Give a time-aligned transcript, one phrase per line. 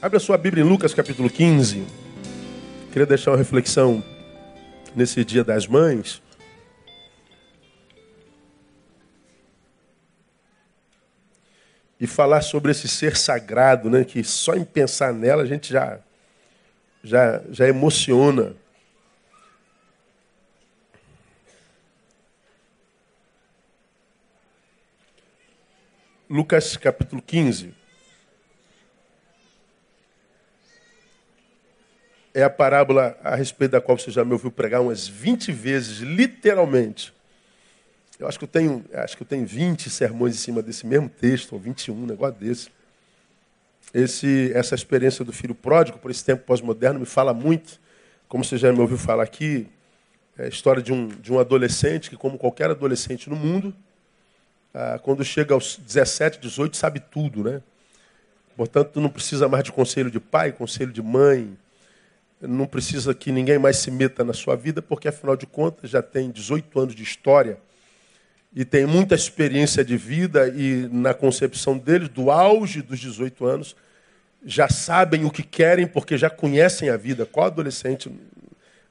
[0.00, 1.84] Abre a sua Bíblia em Lucas capítulo 15.
[2.92, 4.00] Queria deixar uma reflexão
[4.94, 6.22] nesse dia das mães.
[11.98, 15.98] E falar sobre esse ser sagrado, né, que só em pensar nela a gente já,
[17.02, 18.54] já, já emociona.
[26.30, 27.77] Lucas capítulo 15.
[32.34, 35.98] É a parábola a respeito da qual você já me ouviu pregar umas 20 vezes,
[35.98, 37.12] literalmente.
[38.18, 41.08] Eu acho que eu tenho, acho que eu tenho 20 sermões em cima desse mesmo
[41.08, 42.68] texto, ou 21, um negócio desse.
[43.94, 47.80] Esse, essa experiência do filho pródigo, por esse tempo pós-moderno, me fala muito,
[48.28, 49.68] como você já me ouviu falar aqui,
[50.36, 53.74] é a história de um, de um adolescente que, como qualquer adolescente no mundo,
[54.74, 57.62] ah, quando chega aos 17, 18, sabe tudo, né?
[58.56, 61.56] Portanto, não precisa mais de conselho de pai, conselho de mãe,
[62.40, 66.02] não precisa que ninguém mais se meta na sua vida, porque afinal de contas já
[66.02, 67.58] tem 18 anos de história
[68.54, 73.76] e tem muita experiência de vida e na concepção deles, do auge dos 18 anos,
[74.44, 77.26] já sabem o que querem porque já conhecem a vida.
[77.26, 78.10] Qual adolescente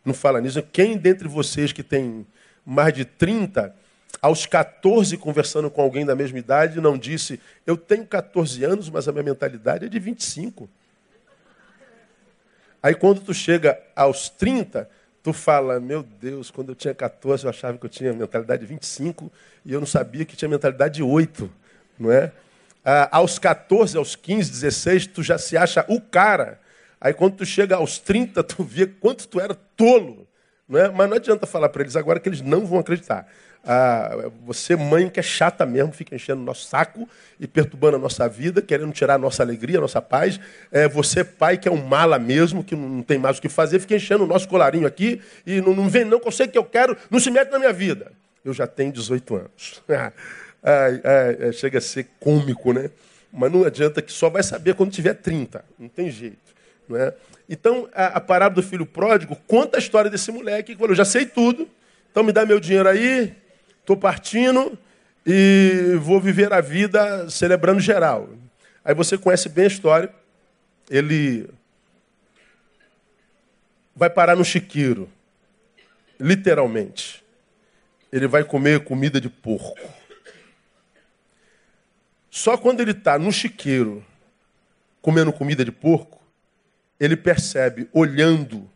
[0.04, 0.61] não fala nisso?
[0.72, 2.26] Quem dentre vocês que tem
[2.66, 3.73] mais de 30,
[4.22, 9.08] aos 14 conversando com alguém da mesma idade, não disse: "Eu tenho 14 anos, mas
[9.08, 10.70] a minha mentalidade é de 25"?
[12.81, 14.89] Aí quando tu chega aos 30,
[15.23, 18.67] tu fala, meu Deus, quando eu tinha 14 eu achava que eu tinha mentalidade de
[18.67, 19.31] 25
[19.66, 21.50] e eu não sabia que tinha mentalidade de 8,
[22.00, 22.31] não é?
[22.86, 26.59] Ah, aos 14, aos 15, 16, tu já se acha o cara.
[27.02, 30.28] Aí quando tu chega aos 30, tu vê quanto tu era tolo.
[30.67, 30.89] Não é?
[30.89, 33.28] Mas não adianta falar para eles agora que eles não vão acreditar.
[33.70, 38.00] Ah, você, mãe, que é chata mesmo, fica enchendo o nosso saco e perturbando a
[38.00, 40.40] nossa vida, querendo tirar a nossa alegria, a nossa paz.
[40.72, 43.80] É, você, pai, que é um mala mesmo, que não tem mais o que fazer,
[43.80, 46.58] fica enchendo o nosso colarinho aqui e não, não vem, não, que eu sei que
[46.58, 48.14] eu quero, não se mete na minha vida.
[48.45, 49.83] Eu já tenho 18 anos.
[50.64, 52.89] é, chega a ser cômico, né?
[53.33, 55.66] Mas não adianta que só vai saber quando tiver 30.
[55.77, 56.56] Não tem jeito.
[56.88, 57.14] Não é?
[57.50, 61.04] Então, a, a parábola do filho pródigo conta a história desse moleque que falou: já
[61.04, 61.67] sei tudo,
[62.10, 63.36] então me dá meu dinheiro aí,
[63.87, 64.77] estou partindo
[65.25, 68.30] e vou viver a vida celebrando geral.
[68.83, 70.14] Aí você conhece bem a história.
[70.89, 71.49] Ele
[73.95, 75.09] vai parar no chiqueiro,
[76.20, 77.23] literalmente.
[78.11, 79.80] Ele vai comer comida de porco.
[82.30, 84.05] Só quando ele está no chiqueiro,
[85.02, 86.21] comendo comida de porco,
[86.99, 88.70] ele percebe, olhando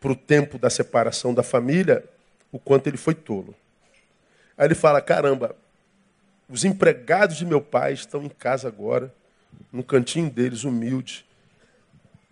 [0.00, 2.02] para o tempo da separação da família,
[2.50, 3.54] o quanto ele foi tolo.
[4.56, 5.54] Aí ele fala: caramba,
[6.48, 9.12] os empregados de meu pai estão em casa agora,
[9.72, 11.26] no cantinho deles, humilde,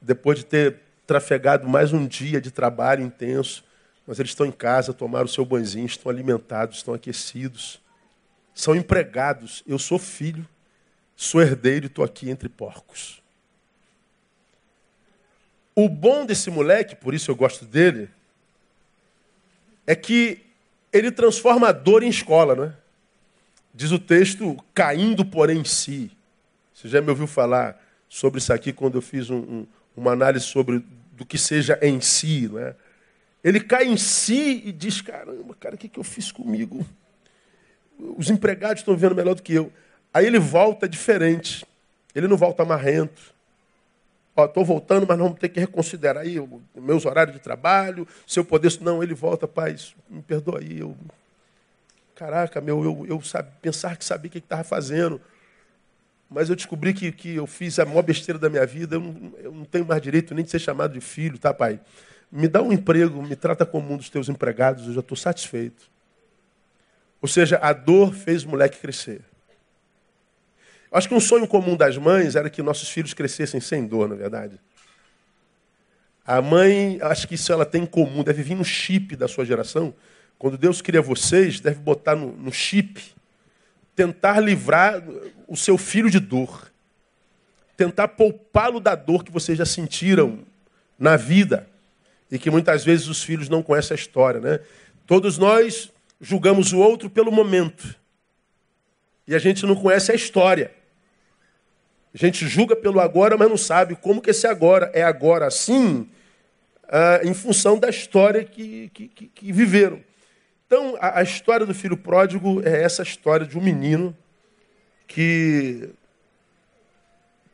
[0.01, 3.65] depois de ter trafegado mais um dia de trabalho intenso,
[4.07, 7.81] mas eles estão em casa, tomaram o seu banzinho, estão alimentados, estão aquecidos,
[8.55, 9.63] são empregados.
[9.67, 10.47] Eu sou filho,
[11.17, 13.23] sou herdeiro e estou aqui entre porcos.
[15.75, 18.09] O bom desse moleque, por isso eu gosto dele,
[19.87, 20.44] é que
[20.95, 22.73] ele transforma a dor em escola, não é?
[23.75, 26.13] Diz o texto, caindo, porém, em si.
[26.73, 29.67] Você já me ouviu falar sobre isso aqui quando eu fiz um, um,
[29.97, 32.77] uma análise sobre do que seja em si, não é?
[33.43, 36.87] Ele cai em si e diz: caramba, cara, o que, que eu fiz comigo?
[37.99, 39.73] Os empregados estão vendo melhor do que eu.
[40.13, 41.67] Aí ele volta diferente.
[42.15, 43.34] Ele não volta marrento.
[44.37, 48.45] Estou voltando, mas vamos ter que reconsiderar aí os meus horários de trabalho, se eu
[48.45, 48.73] poder.
[48.81, 49.77] Não, ele volta, pai,
[50.11, 50.81] me perdoa aí.
[50.81, 50.97] Eu...
[52.17, 55.21] Caraca, meu, eu, eu sabe, pensar que sabia o que estava fazendo.
[56.29, 58.97] Mas eu descobri que, que eu fiz a maior besteira da minha vida.
[58.97, 61.79] Eu não, eu não tenho mais direito nem de ser chamado de filho, tá, pai?
[62.31, 65.89] Me dá um emprego, me trata como um dos teus empregados, eu já estou satisfeito.
[67.23, 69.23] Ou seja, a dor fez o moleque crescer.
[70.95, 74.15] Acho que um sonho comum das mães era que nossos filhos crescessem sem dor, na
[74.15, 74.61] verdade.
[76.25, 79.45] A mãe, acho que isso ela tem em comum, deve vir no chip da sua
[79.45, 79.93] geração.
[80.39, 83.03] Quando Deus cria vocês, deve botar no, no chip,
[83.97, 85.03] tentar livrar
[85.49, 86.71] o seu filho de dor,
[87.77, 90.47] tentar poupá-lo da dor que vocês já sentiram
[90.97, 91.69] na vida
[92.31, 94.61] e que muitas vezes os filhos não conhecem a história, né?
[95.09, 95.91] Todos nós
[96.21, 97.97] julgamos o outro pelo momento
[99.27, 100.84] e a gente não conhece a história.
[102.15, 106.09] A gente julga pelo agora, mas não sabe como que esse agora é agora assim,
[107.25, 110.01] em função da história que, que, que, que viveram.
[110.67, 114.17] Então, a, a, história do filho pródigo é essa história de um menino
[115.09, 115.91] que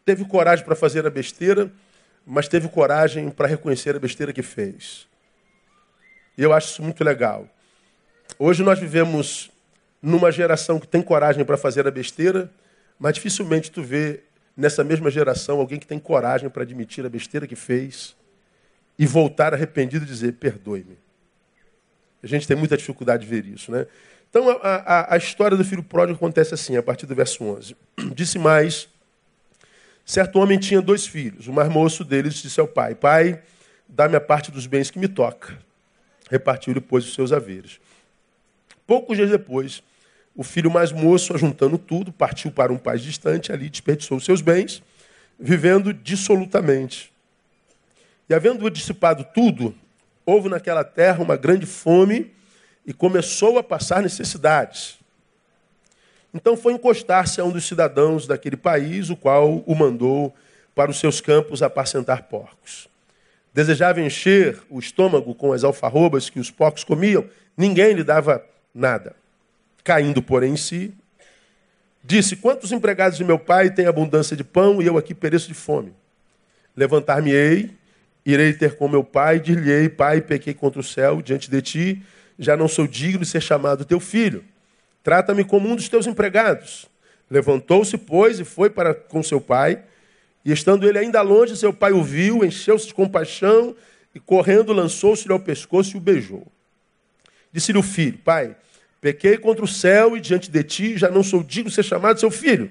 [0.05, 1.71] teve coragem para fazer a besteira,
[2.27, 5.09] mas teve coragem para reconhecer a besteira que fez.
[6.37, 7.49] E eu acho isso muito legal.
[8.39, 9.51] Hoje nós vivemos
[10.03, 12.51] numa geração que tem coragem para fazer a besteira,
[12.99, 14.21] mas dificilmente tu vê
[14.61, 18.15] nessa mesma geração alguém que tem coragem para admitir a besteira que fez
[18.99, 20.99] e voltar arrependido e dizer: perdoe-me.
[22.23, 23.87] A gente tem muita dificuldade de ver isso, né?
[24.29, 27.75] Então a, a, a história do filho pródigo acontece assim, a partir do verso 11.
[28.15, 28.89] Disse mais:
[30.05, 31.49] certo homem tinha dois filhos.
[31.49, 33.43] O mais moço deles disse ao pai: Pai,
[33.89, 35.59] dá-me a parte dos bens que me toca.
[36.31, 37.81] Repartiu-lhe, pois, os seus haveres.
[38.87, 39.83] Poucos dias depois,
[40.41, 44.83] o filho mais moço, ajuntando tudo, partiu para um país distante, ali desperdiçou seus bens,
[45.39, 47.13] vivendo dissolutamente.
[48.27, 49.75] E havendo dissipado tudo,
[50.25, 52.33] houve naquela terra uma grande fome
[52.87, 54.99] e começou a passar necessidades.
[56.33, 60.35] Então foi encostar-se a um dos cidadãos daquele país, o qual o mandou
[60.75, 62.89] para os seus campos apacentar porcos.
[63.53, 68.43] Desejava encher o estômago com as alfarrobas que os porcos comiam, ninguém lhe dava
[68.75, 69.20] nada.
[69.83, 70.93] Caindo, porém, em si,
[72.03, 75.55] disse: Quantos empregados de meu pai têm abundância de pão e eu aqui pereço de
[75.55, 75.93] fome?
[76.77, 77.71] Levantar-me-ei,
[78.25, 82.03] irei ter com meu pai, dir-lhe-ei: Pai, pequei contra o céu diante de ti,
[82.39, 84.45] já não sou digno de ser chamado teu filho.
[85.03, 86.87] Trata-me como um dos teus empregados.
[87.31, 89.83] Levantou-se, pois, e foi para com seu pai.
[90.45, 93.75] E estando ele ainda longe, seu pai o viu, encheu-se de compaixão
[94.15, 96.47] e, correndo, lançou-se-lhe ao pescoço e o beijou.
[97.53, 98.57] Disse-lhe o filho: Pai,
[99.01, 102.21] Pequei contra o céu e diante de ti já não sou digno de ser chamado
[102.21, 102.71] seu filho.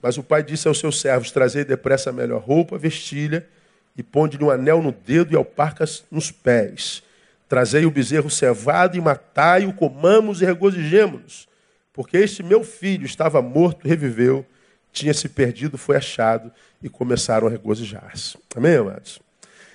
[0.00, 3.46] Mas o pai disse aos seus servos: Trazei depressa a melhor roupa, vestilha,
[3.96, 7.02] e ponde-lhe um anel no dedo e alparcas nos pés.
[7.48, 11.48] Trazei o bezerro cevado e matai-o, comamos e regozijemos-nos.
[11.92, 14.46] Porque este meu filho estava morto, reviveu,
[14.92, 18.38] tinha se perdido, foi achado, e começaram a regozijar-se.
[18.54, 19.20] Amém, amados?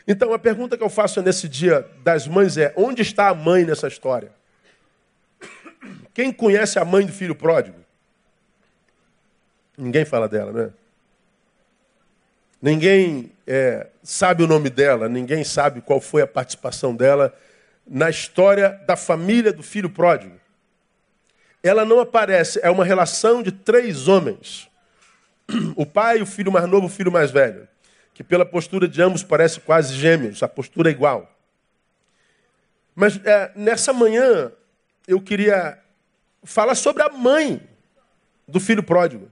[0.07, 3.66] Então, a pergunta que eu faço nesse dia das mães é: onde está a mãe
[3.66, 4.31] nessa história?
[6.14, 7.78] Quem conhece a mãe do filho pródigo?
[9.78, 10.72] Ninguém fala dela, né?
[12.62, 17.38] Ninguém é, sabe o nome dela, ninguém sabe qual foi a participação dela
[17.86, 20.40] na história da família do filho pródigo.
[21.62, 24.70] Ela não aparece, é uma relação de três homens:
[25.76, 27.68] o pai, o filho mais novo, o filho mais velho,
[28.14, 31.32] que pela postura de ambos parece quase gêmeos, a postura é igual.
[32.96, 34.52] Mas é, nessa manhã
[35.07, 35.80] eu queria
[36.44, 37.62] falar sobre a mãe
[38.48, 39.31] do filho pródigo.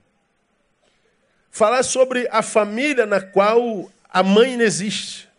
[1.51, 5.29] Falar sobre a família na qual a mãe não existe.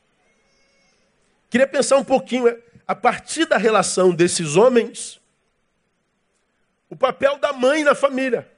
[1.51, 5.21] Queria pensar um pouquinho, é, a partir da relação desses homens,
[6.91, 8.49] o papel da mãe na família,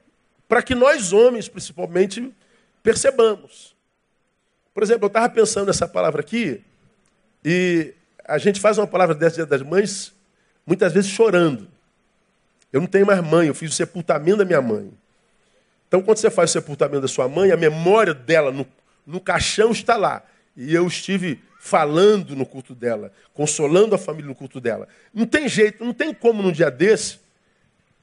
[0.47, 2.33] para que nós homens, principalmente,
[2.81, 3.75] percebamos.
[4.73, 6.63] Por exemplo, eu estava pensando nessa palavra aqui,
[7.43, 10.13] e a gente faz uma palavra dessa Dia das Mães,
[10.67, 11.69] muitas vezes chorando.
[12.71, 14.91] Eu não tenho mais mãe, eu fiz o sepultamento da minha mãe.
[15.87, 18.67] Então, quando você faz o sepultamento da sua mãe, a memória dela no,
[19.05, 20.21] no caixão está lá.
[20.55, 24.87] E eu estive falando no culto dela, consolando a família no culto dela.
[25.13, 27.19] Não tem jeito, não tem como num dia desse,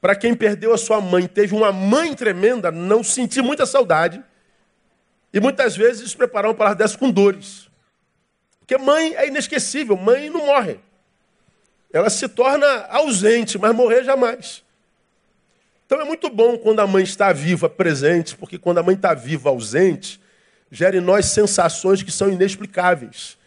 [0.01, 4.23] para quem perdeu a sua mãe, teve uma mãe tremenda, não sentir muita saudade.
[5.31, 7.67] E muitas vezes preparar uma palavra dessa com dores.
[8.59, 10.79] Porque mãe é inesquecível, mãe não morre
[11.95, 14.61] ela se torna ausente, mas morrer jamais.
[15.85, 19.13] Então é muito bom quando a mãe está viva, presente, porque quando a mãe está
[19.13, 20.19] viva, ausente,
[20.69, 23.37] gera em nós sensações que são inexplicáveis.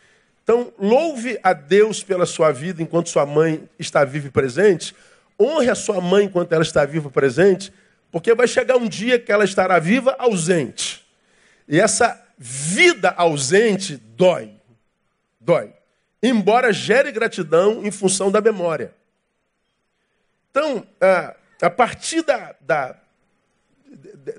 [0.43, 4.97] Então, louve a Deus pela sua vida enquanto sua mãe está viva e presente.
[5.39, 7.71] Honre a sua mãe enquanto ela está viva e presente,
[8.11, 11.07] porque vai chegar um dia que ela estará viva, ausente.
[11.69, 14.53] E essa vida ausente dói.
[15.39, 15.78] Dói
[16.23, 18.93] embora gere gratidão em função da memória.
[20.51, 20.87] Então,
[21.63, 22.97] a partir da, da,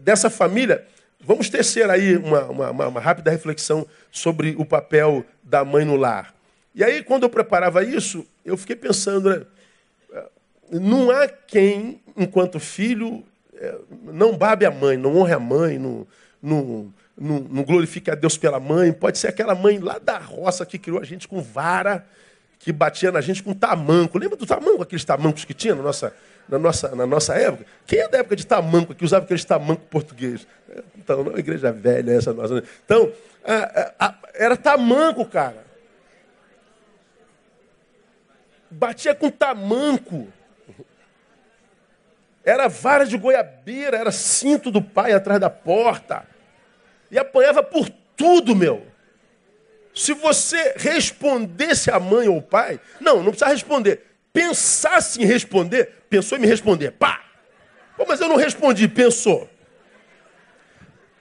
[0.02, 0.86] dessa família,
[1.20, 6.34] vamos tecer aí uma, uma, uma, rápida reflexão sobre o papel da mãe no lar.
[6.76, 9.46] E aí, quando eu preparava isso, eu fiquei pensando, né,
[10.72, 13.24] não há quem, enquanto filho,
[13.56, 16.08] é, não babe a mãe, não honre a mãe, não,
[16.42, 18.94] não, não, não glorifique a Deus pela mãe.
[18.94, 22.06] Pode ser aquela mãe lá da roça que criou a gente com vara,
[22.58, 24.18] que batia na gente com tamanco.
[24.18, 26.14] Lembra do tamanco, aqueles tamancos que tinha na nossa,
[26.48, 27.66] na nossa, na nossa época?
[27.86, 30.48] Quem é da época de tamanco que usava aqueles tamanco português?
[30.98, 32.56] Então, não é igreja velha essa nossa.
[32.56, 32.64] Né?
[32.86, 33.12] Então,
[34.34, 35.68] era tamanco, cara.
[38.72, 40.28] Batia com tamanco.
[42.46, 46.29] Era vara de goiabeira, era cinto do pai atrás da porta.
[47.12, 48.86] E apanhava por tudo, meu.
[49.94, 54.06] Se você respondesse a mãe ou o pai, não, não precisa responder.
[54.32, 56.92] Pensasse em responder, pensou em me responder.
[56.92, 57.24] Pá!
[57.98, 59.50] Pô, mas eu não respondi, pensou.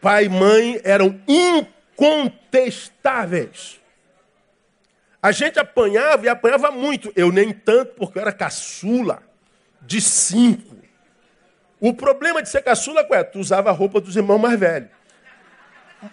[0.00, 3.80] Pai e mãe eram incontestáveis.
[5.21, 7.12] A gente apanhava e apanhava muito.
[7.16, 9.21] Eu nem tanto, porque eu era caçula
[9.83, 10.76] de cinco.
[11.80, 14.90] O problema de ser caçula é tu usava a roupa dos irmãos mais velhos.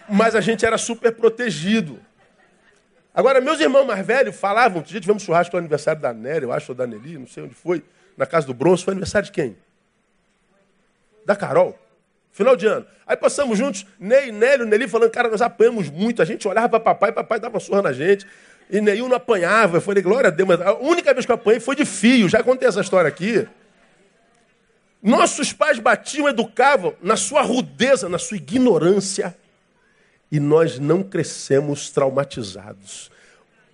[0.08, 2.00] Mas a gente era super protegido.
[3.14, 6.52] Agora, meus irmãos mais velhos falavam, um dia tivemos churrasco no aniversário da Néria, eu
[6.52, 7.82] acho, ou da Nelly, não sei onde foi,
[8.16, 9.56] na casa do Bronze, foi aniversário de quem?
[11.24, 11.78] Da Carol.
[12.30, 12.86] Final de ano.
[13.06, 16.20] Aí passamos juntos, Ney, Nélio, Nelly falando, cara, nós apanhamos muito.
[16.20, 18.26] A gente olhava para papai, papai dava surra na gente.
[18.68, 19.78] E Neil não apanhava.
[19.78, 22.28] Eu falei, glória a Deus, mas a única vez que eu apanhei foi de fio.
[22.28, 23.48] Já contei essa história aqui.
[25.02, 29.34] Nossos pais batiam, educavam na sua rudeza, na sua ignorância.
[30.30, 33.10] E nós não crescemos traumatizados.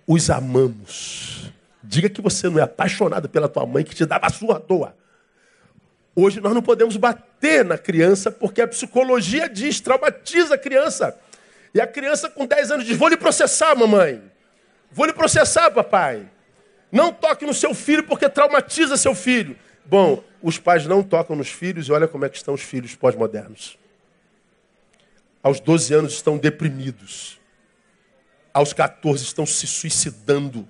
[0.07, 1.51] Os amamos.
[1.83, 4.95] Diga que você não é apaixonado pela tua mãe que te dava a sua toa.
[6.15, 11.17] Hoje nós não podemos bater na criança porque a psicologia diz, traumatiza a criança.
[11.73, 14.21] E a criança com 10 anos diz: Vou lhe processar, mamãe.
[14.91, 16.29] Vou lhe processar, papai.
[16.91, 19.55] Não toque no seu filho porque traumatiza seu filho.
[19.83, 22.93] Bom, os pais não tocam nos filhos e olha como é que estão os filhos
[22.93, 23.77] pós-modernos.
[25.43, 27.37] Aos 12 anos estão deprimidos.
[28.53, 30.67] Aos 14 estão se suicidando.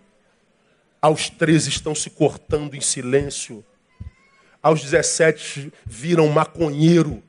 [0.99, 3.63] Aos 13 estão se cortando em silêncio.
[4.61, 7.23] Aos 17 viram maconheiro.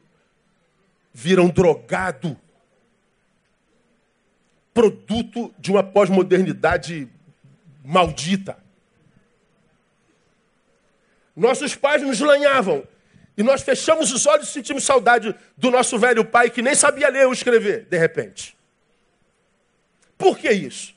[1.12, 2.36] Viram drogado
[4.74, 7.08] produto de uma pós-modernidade
[7.84, 8.58] maldita.
[11.36, 12.84] Nossos pais nos lanhavam.
[13.36, 17.08] E nós fechamos os olhos e sentimos saudade do nosso velho pai que nem sabia
[17.08, 18.56] ler ou escrever, de repente.
[20.16, 20.94] Por que isso?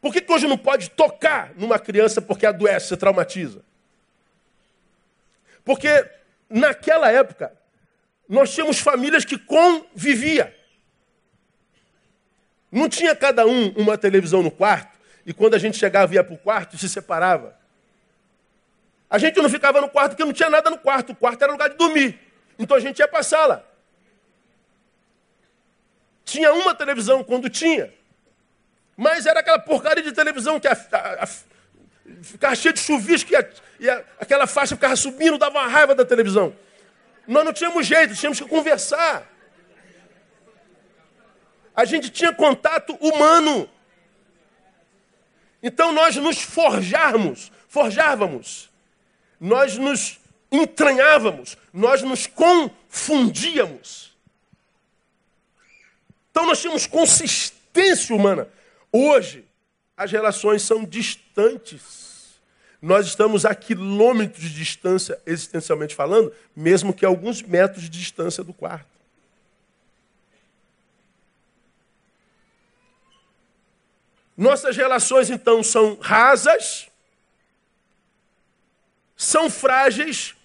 [0.00, 3.62] Por que, que hoje não pode tocar numa criança porque adoece, traumatiza?
[5.64, 6.08] Porque
[6.48, 7.52] naquela época
[8.28, 10.50] nós tínhamos famílias que conviviam.
[12.70, 16.34] Não tinha cada um uma televisão no quarto, e quando a gente chegava ia para
[16.34, 17.56] o quarto se separava.
[19.10, 21.52] A gente não ficava no quarto porque não tinha nada no quarto, o quarto era
[21.52, 22.18] lugar de dormir.
[22.58, 23.66] Então a gente ia para a sala.
[26.24, 27.92] Tinha uma televisão quando tinha,
[28.96, 31.28] mas era aquela porcaria de televisão que a, a, a,
[32.22, 36.54] ficava cheia de chuvisco e, e aquela faixa ficava subindo, dava uma raiva da televisão.
[37.26, 39.26] Nós não tínhamos jeito, tínhamos que conversar
[41.78, 43.70] a gente tinha contato humano.
[45.62, 48.68] Então nós nos forjarmos, forjávamos,
[49.40, 50.18] nós nos
[50.50, 54.16] entranhávamos, nós nos confundíamos.
[56.30, 58.48] Então nós tínhamos consistência humana.
[58.92, 59.44] Hoje,
[59.96, 62.38] as relações são distantes.
[62.80, 68.54] Nós estamos a quilômetros de distância, existencialmente falando, mesmo que alguns metros de distância do
[68.54, 68.86] quarto.
[74.36, 76.87] Nossas relações, então, são rasas,
[79.18, 80.36] são frágeis,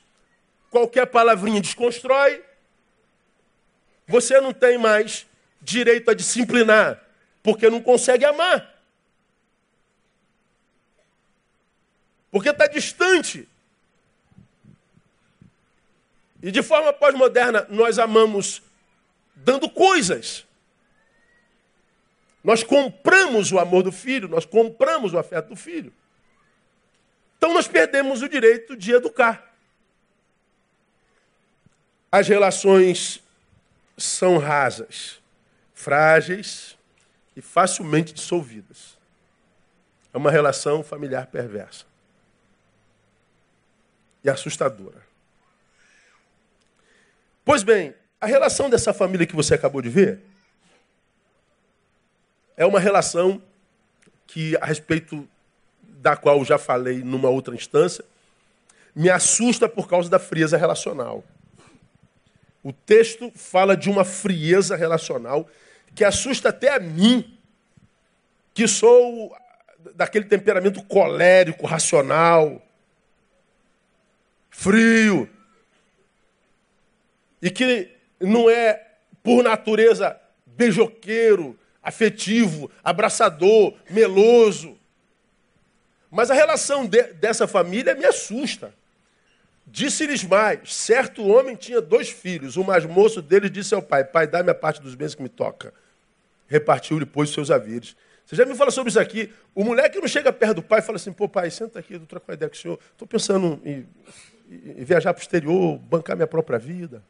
[0.72, 2.44] qualquer palavrinha desconstrói.
[4.08, 5.28] Você não tem mais
[5.62, 7.00] direito a disciplinar,
[7.44, 8.74] porque não consegue amar.
[12.32, 13.48] Porque está distante.
[16.42, 18.64] E de forma pós-moderna, nós amamos
[19.36, 20.46] dando coisas.
[22.44, 25.94] Nós compramos o amor do filho, nós compramos o afeto do filho.
[27.44, 29.54] Então nós perdemos o direito de educar.
[32.10, 33.22] As relações
[33.98, 35.22] são rasas,
[35.74, 36.78] frágeis
[37.36, 38.98] e facilmente dissolvidas.
[40.14, 41.84] É uma relação familiar perversa
[44.24, 45.06] e assustadora.
[47.44, 50.22] Pois bem, a relação dessa família que você acabou de ver
[52.56, 53.44] é uma relação
[54.26, 55.28] que, a respeito
[56.04, 58.04] da qual já falei numa outra instância,
[58.94, 61.24] me assusta por causa da frieza relacional.
[62.62, 65.48] O texto fala de uma frieza relacional
[65.96, 67.38] que assusta até a mim,
[68.54, 69.34] que sou
[69.96, 72.62] daquele temperamento colérico, racional,
[74.50, 75.30] frio,
[77.42, 78.92] e que não é,
[79.24, 84.78] por natureza, beijoqueiro, afetivo, abraçador, meloso.
[86.14, 88.72] Mas a relação de, dessa família me assusta.
[89.66, 92.56] Disse-lhes mais: certo homem tinha dois filhos.
[92.56, 95.28] O mais moço deles disse ao pai: Pai, dá-me a parte dos bens que me
[95.28, 95.74] toca.
[96.48, 97.96] Repartiu-lhe, pois, seus haveres.
[98.28, 99.34] Você já me fala sobre isso aqui.
[99.56, 102.02] O moleque não chega perto do pai e fala assim: Pô, pai, senta aqui, eu
[102.02, 102.80] trocar uma ideia com o senhor.
[102.92, 103.84] Estou pensando em,
[104.52, 107.02] em viajar para o exterior, bancar minha própria vida.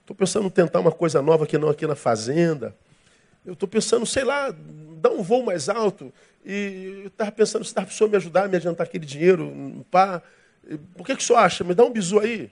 [0.00, 2.74] Estou pensando em tentar uma coisa nova que não aqui na fazenda.
[3.44, 4.54] Eu estou pensando, sei lá,
[4.96, 6.12] dar um voo mais alto.
[6.44, 9.84] E eu estava pensando se dá para o senhor me ajudar, me adiantar aquele dinheiro.
[9.90, 10.22] Pá.
[10.96, 11.64] Por que, que o senhor acha?
[11.64, 12.50] Me dá um bizu aí.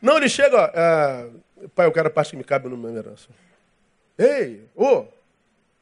[0.00, 1.28] Não, ele chega, ó, ah,
[1.74, 3.28] pai, eu quero a parte que me cabe no meu herança.
[4.18, 5.08] Ei, ô, o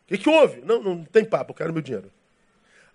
[0.06, 0.60] que, que houve?
[0.62, 2.10] Não, não tem papo, eu quero meu dinheiro.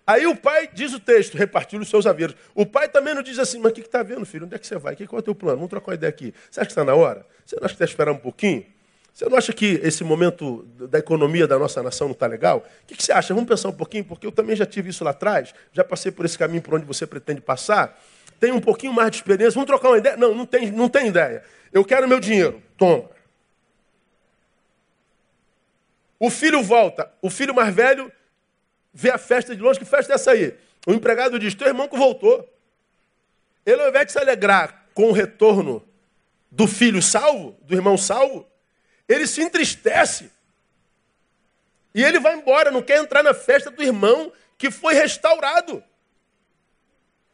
[0.06, 2.36] Aí o pai diz o texto, repartiu os seus haveres.
[2.54, 4.44] O pai também não diz assim, mas o que está vendo, filho?
[4.44, 4.94] Onde é que você vai?
[4.96, 5.56] Qual é o teu plano?
[5.56, 6.34] Vamos trocar uma ideia aqui.
[6.50, 7.26] Você acha que está na hora?
[7.44, 8.66] Você não acha que está esperando um pouquinho?
[9.14, 12.66] Você não acha que esse momento da economia da nossa nação não está legal?
[12.82, 13.32] O que, que, você acha?
[13.32, 16.24] Vamos pensar um pouquinho, porque eu também já tive isso lá atrás, já passei por
[16.24, 17.96] esse caminho por onde você pretende passar.
[18.40, 20.16] Tem um pouquinho mais de experiência, vamos trocar uma ideia?
[20.16, 21.44] Não, não tem, não tem ideia.
[21.72, 22.60] Eu quero meu dinheiro.
[22.76, 23.08] Toma.
[26.18, 27.08] O filho volta.
[27.22, 28.10] O filho mais velho
[28.92, 29.78] vê a festa de longe.
[29.78, 30.54] Que festa é essa aí?
[30.88, 32.48] O empregado diz: Teu irmão que voltou.
[33.64, 35.82] Ele, ao invés de se alegrar com o retorno
[36.50, 38.46] do filho salvo, do irmão salvo,
[39.08, 40.30] ele se entristece.
[41.94, 45.82] E ele vai embora, não quer entrar na festa do irmão que foi restaurado.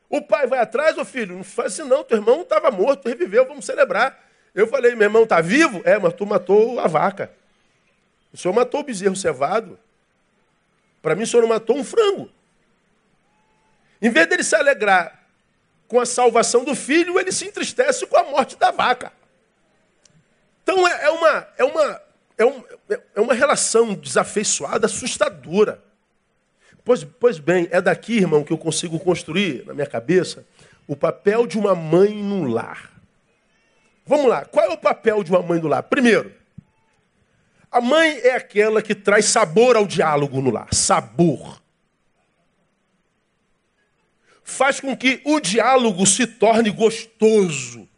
[0.08, 3.46] O pai vai atrás, ô filho, não faz assim não, teu irmão estava morto, reviveu,
[3.46, 4.18] vamos celebrar.
[4.54, 5.80] Eu falei, meu irmão está vivo?
[5.84, 7.32] É, mas tu matou a vaca.
[8.32, 9.78] O senhor matou o bezerro cevado.
[11.00, 12.30] Para mim, o senhor não matou um frango.
[14.02, 15.20] Em vez dele se alegrar
[15.86, 19.12] com a salvação do filho, ele se entristece com a morte da vaca.
[20.70, 22.02] Então é, é uma, é uma,
[22.38, 22.64] é, um,
[23.16, 25.82] é uma relação desafeiçoada, assustadora.
[26.84, 30.46] Pois, pois bem, é daqui, irmão, que eu consigo construir na minha cabeça
[30.86, 32.92] o papel de uma mãe no lar.
[34.06, 35.82] Vamos lá, qual é o papel de uma mãe no lar?
[35.82, 36.32] Primeiro,
[37.68, 40.72] a mãe é aquela que traz sabor ao diálogo no lar.
[40.72, 41.60] Sabor.
[44.44, 47.89] Faz com que o diálogo se torne gostoso.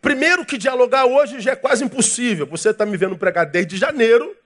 [0.00, 2.46] Primeiro que dialogar hoje já é quase impossível.
[2.46, 4.36] Você está me vendo pregar desde janeiro,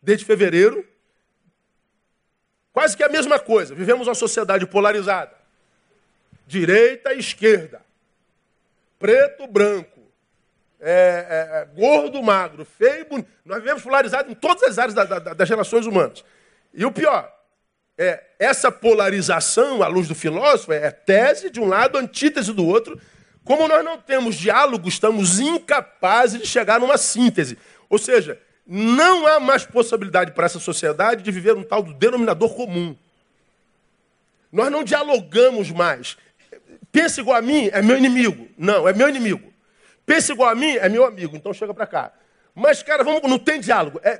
[0.00, 0.86] desde fevereiro.
[2.72, 3.74] Quase que a mesma coisa.
[3.74, 5.32] Vivemos uma sociedade polarizada.
[6.46, 7.82] Direita e esquerda.
[8.98, 10.00] Preto, branco.
[10.80, 12.64] É, é, é, gordo, magro.
[12.64, 13.28] Feio, bonito.
[13.44, 16.24] Nós vivemos polarizados em todas as áreas da, da, das relações humanas.
[16.72, 17.30] E o pior,
[17.98, 22.98] é essa polarização, à luz do filósofo, é tese de um lado, antítese do outro,
[23.44, 27.58] como nós não temos diálogo, estamos incapazes de chegar numa síntese.
[27.88, 32.54] Ou seja, não há mais possibilidade para essa sociedade de viver um tal do denominador
[32.54, 32.96] comum.
[34.50, 36.16] Nós não dialogamos mais.
[36.92, 38.48] Pensa igual a mim, é meu inimigo.
[38.56, 39.52] Não, é meu inimigo.
[40.04, 41.36] Pensa igual a mim, é meu amigo.
[41.36, 42.12] Então chega para cá.
[42.54, 43.98] Mas, cara, vamos, não tem diálogo.
[44.04, 44.16] É,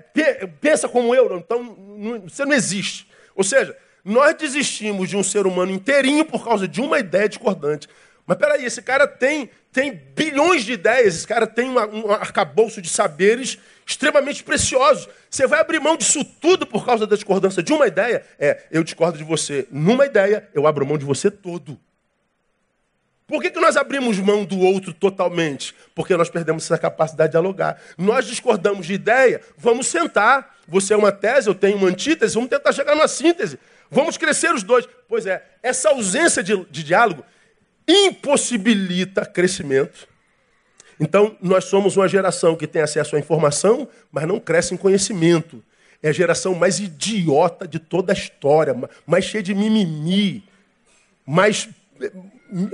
[0.61, 3.07] pensa como eu, então não, você não existe.
[3.35, 7.89] Ou seja, nós desistimos de um ser humano inteirinho por causa de uma ideia discordante.
[8.27, 12.81] Mas peraí, esse cara tem, tem bilhões de ideias, esse cara tem uma, um arcabouço
[12.81, 15.09] de saberes extremamente preciosos.
[15.29, 18.25] Você vai abrir mão disso tudo por causa da discordância de uma ideia?
[18.39, 21.79] É, eu discordo de você numa ideia, eu abro mão de você todo.
[23.27, 25.75] Por que, que nós abrimos mão do outro totalmente?
[25.95, 27.81] Porque nós perdemos essa capacidade de dialogar.
[27.97, 30.55] Nós discordamos de ideia, vamos sentar.
[30.69, 33.59] Você é uma tese, eu tenho uma antítese, vamos tentar chegar numa síntese.
[33.91, 34.87] Vamos crescer os dois.
[35.09, 37.25] Pois é, essa ausência de, de diálogo
[37.87, 40.09] impossibilita crescimento.
[41.01, 45.63] Então, nós somos uma geração que tem acesso à informação, mas não cresce em conhecimento.
[46.03, 48.75] É a geração mais idiota de toda a história,
[49.07, 50.45] mais cheia de mimimi,
[51.27, 51.69] mais.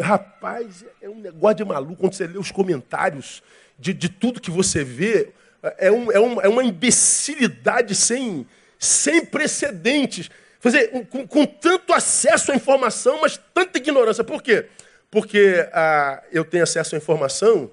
[0.00, 3.42] Rapaz, é um negócio de maluco quando você lê os comentários
[3.78, 5.30] de, de tudo que você vê.
[5.78, 8.46] É, um, é, um, é uma imbecilidade sem,
[8.78, 10.30] sem precedentes.
[10.60, 14.24] Quer dizer, com, com tanto acesso à informação, mas tanta ignorância.
[14.24, 14.66] Por quê?
[15.10, 17.70] Porque ah, eu tenho acesso à informação,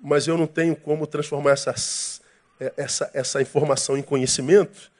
[0.00, 2.20] mas eu não tenho como transformar essas,
[2.76, 4.90] essa, essa informação em conhecimento,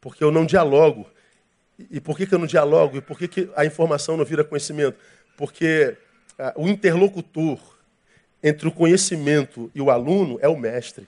[0.00, 1.10] porque eu não dialogo.
[1.90, 2.98] E por que, que eu não dialogo?
[2.98, 4.98] E por que, que a informação não vira conhecimento?
[5.36, 5.96] Porque
[6.38, 7.58] ah, o interlocutor
[8.42, 11.06] entre o conhecimento e o aluno é o mestre.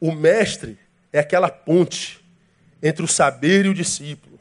[0.00, 0.78] O mestre
[1.12, 2.24] é aquela ponte
[2.82, 4.38] entre o saber e o discípulo,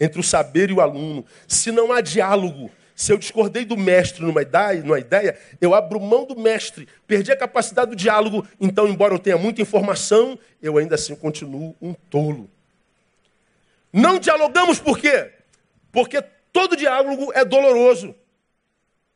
[0.00, 1.24] entre o saber e o aluno.
[1.46, 6.00] Se não há diálogo, se eu discordei do mestre numa ideia, numa ideia, eu abro
[6.00, 10.78] mão do mestre, perdi a capacidade do diálogo, então, embora eu tenha muita informação, eu
[10.78, 12.50] ainda assim continuo um tolo.
[13.92, 15.30] Não dialogamos por quê?
[15.92, 18.14] Porque todo diálogo é doloroso.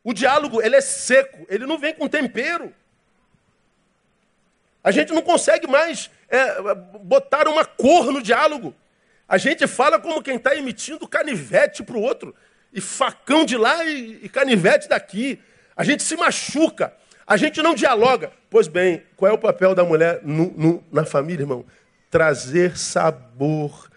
[0.03, 2.71] O diálogo, ele é seco, ele não vem com tempero.
[4.83, 8.75] A gente não consegue mais é, botar uma cor no diálogo.
[9.27, 12.35] A gente fala como quem está emitindo canivete para o outro.
[12.73, 15.39] E facão de lá e, e canivete daqui.
[15.75, 16.93] A gente se machuca.
[17.25, 18.31] A gente não dialoga.
[18.49, 21.65] Pois bem, qual é o papel da mulher no, no, na família, irmão?
[22.09, 23.89] Trazer sabor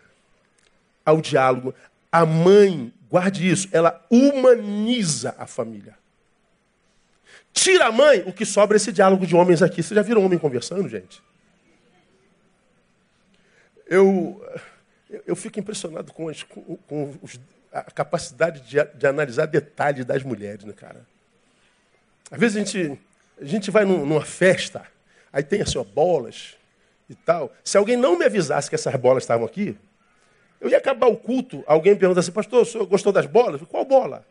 [1.04, 1.74] ao diálogo.
[2.10, 5.96] A mãe, guarde isso, ela humaniza a família.
[7.52, 9.82] Tira a mãe, o que sobra é esse diálogo de homens aqui.
[9.82, 11.22] Vocês já viram homem conversando, gente?
[13.86, 14.44] Eu,
[15.26, 17.38] eu fico impressionado com, as, com, com os,
[17.74, 21.04] a capacidade de, de, analisar detalhes das mulheres, né, cara?
[22.30, 22.98] Às vezes a gente,
[23.40, 24.86] a gente vai num, numa festa,
[25.32, 26.54] aí tem assim, ó, bolas
[27.10, 27.52] e tal.
[27.64, 29.76] Se alguém não me avisasse que essas bolas estavam aqui,
[30.60, 33.60] eu ia acabar o culto, alguém pergunta assim, pastor, o senhor gostou das bolas?
[33.62, 34.24] Qual bola?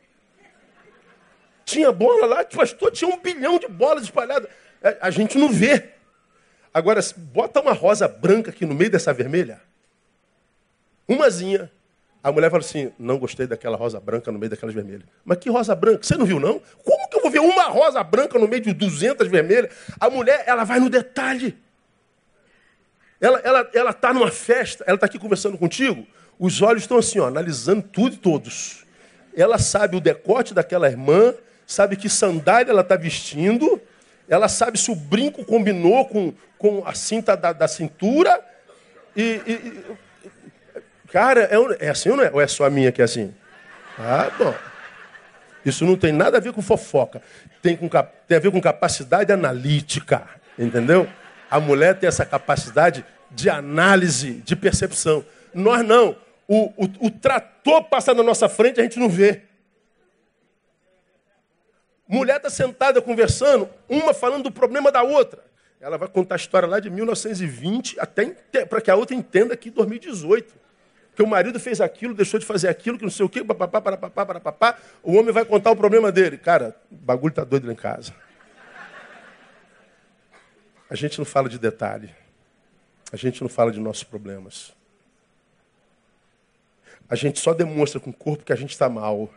[1.66, 4.50] Tinha bola lá, pastor, tinha um bilhão de bolas espalhadas.
[4.82, 5.92] É, a gente não vê.
[6.74, 9.62] Agora, bota uma rosa branca aqui no meio dessa vermelha.
[11.08, 11.70] Umazinha.
[12.24, 15.04] A mulher fala assim: não gostei daquela rosa branca no meio daquelas vermelhas.
[15.26, 16.04] Mas que rosa branca?
[16.04, 16.62] Você não viu, não?
[16.84, 19.74] Como que eu vou ver uma rosa branca no meio de 200 vermelhas?
[20.00, 21.58] A mulher, ela vai no detalhe.
[23.20, 26.08] Ela está ela, ela tá numa festa, ela está aqui conversando contigo.
[26.40, 28.86] Os olhos estão assim, ó, analisando tudo e todos.
[29.36, 31.34] Ela sabe o decote daquela irmã,
[31.66, 33.82] sabe que sandália ela está vestindo,
[34.30, 38.44] ela sabe se o brinco combinou com, com a cinta da, da cintura.
[39.16, 39.84] E, e,
[41.14, 42.32] cara, é, é, assim ou não é?
[42.34, 43.32] Ou é só a minha que é assim?
[44.00, 44.56] Ah, bom.
[45.64, 47.22] Isso não tem nada a ver com fofoca.
[47.62, 47.88] Tem, com,
[48.28, 50.28] tem a ver com capacidade analítica.
[50.58, 51.08] Entendeu?
[51.52, 55.24] A mulher tem essa capacidade de análise, de percepção.
[55.54, 56.18] Nós não.
[56.48, 59.44] O, o, o trator passa na nossa frente a gente não vê.
[62.08, 65.44] Mulher está sentada conversando, uma falando do problema da outra.
[65.80, 68.26] Ela vai contar a história lá de 1920, até
[68.66, 70.64] para que a outra entenda que 2018.
[71.16, 73.80] Que o marido fez aquilo, deixou de fazer aquilo, que não sei o quê, papapá,
[73.82, 74.80] papapá, papapá.
[75.04, 76.38] O homem vai contar o problema dele.
[76.38, 78.14] Cara, o bagulho está doido lá em casa.
[80.90, 82.14] A gente não fala de detalhe.
[83.12, 84.74] A gente não fala de nossos problemas.
[87.08, 89.30] A gente só demonstra com o corpo que a gente está mal.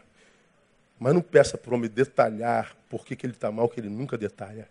[0.99, 3.91] Mas não peça para o homem detalhar por que, que ele está mal, que ele
[3.91, 4.67] nunca detalha.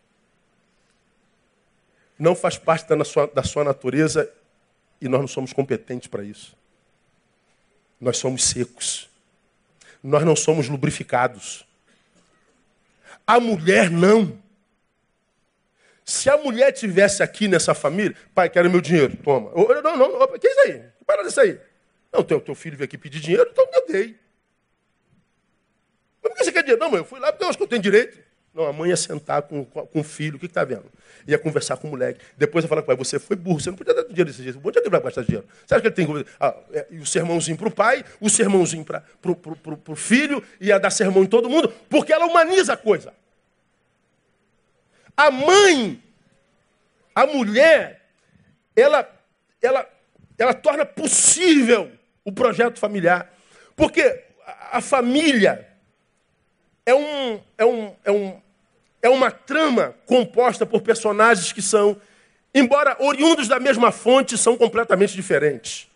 [2.18, 4.32] Não faz parte da sua, da sua natureza
[5.00, 6.56] e nós não somos competentes para isso.
[8.00, 9.10] Nós somos secos.
[10.04, 11.66] Nós não somos lubrificados.
[13.26, 14.40] A mulher não.
[16.04, 19.52] Se a mulher tivesse aqui nessa família, pai, quero meu dinheiro, toma.
[19.82, 20.84] Não, não, não, que é isso aí?
[21.06, 21.60] Para disso aí.
[22.14, 24.16] Não, teu, teu filho veio aqui pedir dinheiro, então eu dei.
[26.22, 26.80] Mas por que você quer dinheiro?
[26.80, 28.20] Não, mãe, eu fui lá porque eu acho que eu tenho direito.
[28.56, 30.86] Não, a mãe ia sentar com, com o filho, o que está vendo?
[31.28, 32.22] Ia conversar com o moleque.
[32.38, 34.42] Depois ia falar com o pai, você foi burro, você não podia dar dinheiro desse
[34.42, 34.58] jeito.
[34.64, 35.46] Onde é que ele vai gastar dinheiro?
[35.66, 38.86] Você acha que ele tem ah, é, e o sermãozinho para o pai, o sermãozinho
[38.86, 39.04] para
[39.90, 43.14] o filho, ia dar sermão em todo mundo, porque ela humaniza a coisa.
[45.18, 46.02] A mãe,
[47.14, 48.06] a mulher,
[48.74, 49.06] ela,
[49.62, 49.86] ela,
[50.38, 51.92] ela torna possível
[52.24, 53.34] o projeto familiar.
[53.76, 54.24] Porque
[54.72, 55.68] a família
[56.86, 58.42] é, um, é, um, é, um,
[59.06, 61.96] é uma trama composta por personagens que são,
[62.54, 65.88] embora oriundos da mesma fonte, são completamente diferentes.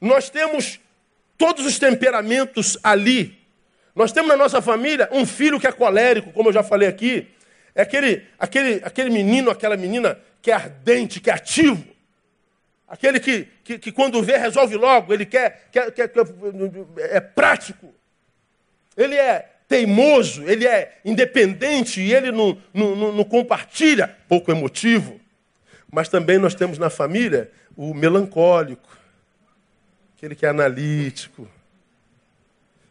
[0.00, 0.80] Nós temos
[1.36, 3.38] todos os temperamentos ali.
[3.94, 7.28] Nós temos na nossa família um filho que é colérico, como eu já falei aqui.
[7.74, 11.84] É aquele, aquele, aquele menino, aquela menina que é ardente, que é ativo.
[12.88, 15.12] Aquele que, que, que quando vê, resolve logo.
[15.12, 16.24] Ele quer, quer, quer, quer
[17.10, 17.92] é prático
[18.98, 25.20] ele é teimoso, ele é independente e ele não, não, não, compartilha, pouco emotivo.
[25.92, 28.88] Mas também nós temos na família o melancólico,
[30.16, 31.46] aquele que é analítico,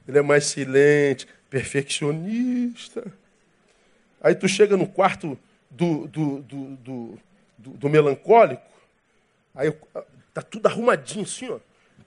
[0.08, 3.04] ele é mais silente, perfeccionista.
[4.22, 5.38] Aí tu chega no quarto
[5.70, 7.20] do, do, do,
[7.58, 8.64] do, melancólico,
[9.54, 9.74] aí
[10.34, 11.60] tá tudo arrumadinho assim, ó.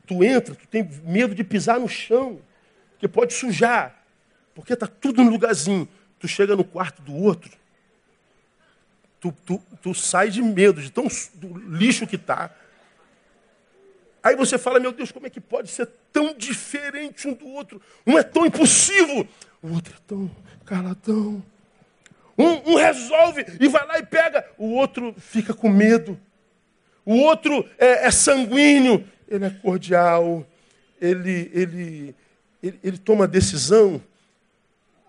[0.06, 2.40] Tu entra, tu tem medo de pisar no chão
[2.98, 3.99] que pode sujar,
[4.54, 5.88] porque está tudo no lugarzinho.
[6.18, 7.50] Tu chega no quarto do outro,
[9.20, 12.50] tu, tu, tu sai de medo, de tão do lixo que está.
[14.22, 17.80] Aí você fala, meu Deus, como é que pode ser tão diferente um do outro?
[18.06, 19.26] Um é tão impulsivo,
[19.62, 20.30] o outro é tão
[20.66, 21.42] caladão.
[22.36, 26.20] Um, um, resolve e vai lá e pega, o outro fica com medo.
[27.04, 30.46] O outro é, é sanguíneo, ele é cordial,
[31.00, 32.14] ele, ele
[32.62, 34.00] ele, ele toma decisão,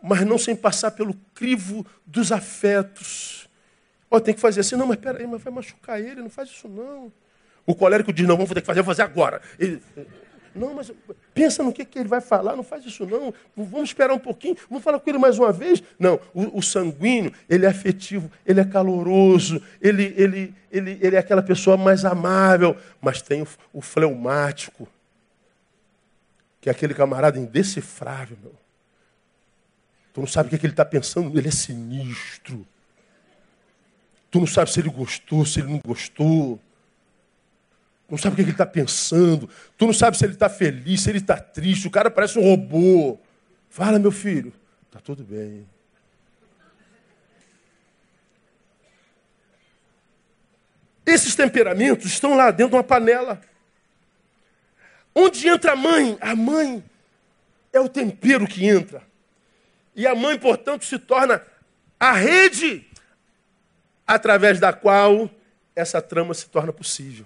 [0.02, 3.50] mas não sem passar pelo crivo dos afetos.
[4.10, 6.68] Ó, tem que fazer assim, não, mas peraí, mas vai machucar ele, não faz isso
[6.68, 7.12] não.
[7.66, 9.42] O colérico diz, não, vamos ter que fazer, vou fazer agora.
[9.60, 9.82] Ele,
[10.54, 10.92] não, mas
[11.34, 13.34] pensa no que, que ele vai falar, não faz isso não.
[13.56, 15.82] Vamos esperar um pouquinho, vamos falar com ele mais uma vez.
[15.98, 21.20] Não, o, o sanguíneo, ele é afetivo, ele é caloroso, ele, ele, ele, ele é
[21.20, 24.88] aquela pessoa mais amável, mas tem o, o fleumático,
[26.60, 28.61] que é aquele camarada indecifrável, meu.
[30.14, 32.66] Tu não sabe o que, que ele está pensando, ele é sinistro.
[34.30, 36.60] Tu não sabe se ele gostou, se ele não gostou
[38.12, 41.10] não sabe o que ele está pensando, tu não sabe se ele está feliz, se
[41.10, 43.18] ele está triste, o cara parece um robô.
[43.70, 44.52] Fala, meu filho,
[44.88, 45.66] está tudo bem.
[51.06, 53.42] Esses temperamentos estão lá dentro de uma panela.
[55.16, 56.18] Onde entra a mãe?
[56.20, 56.84] A mãe
[57.72, 59.02] é o tempero que entra.
[59.96, 61.46] E a mãe, portanto, se torna
[62.00, 62.88] a rede
[64.08, 65.30] através da qual
[65.76, 67.26] essa trama se torna possível.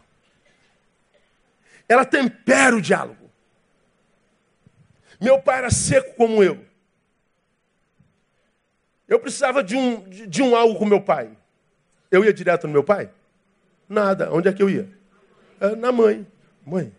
[1.88, 3.30] Ela tempera o diálogo.
[5.19, 6.65] Meu pai era seco como eu.
[9.08, 11.30] Eu precisava de um, de, um algo com meu pai.
[12.10, 13.10] Eu ia direto no meu pai?
[13.88, 14.32] Nada.
[14.34, 14.89] Onde é que eu ia?
[15.60, 16.25] É, na mãe.
[16.65, 16.91] Mãe,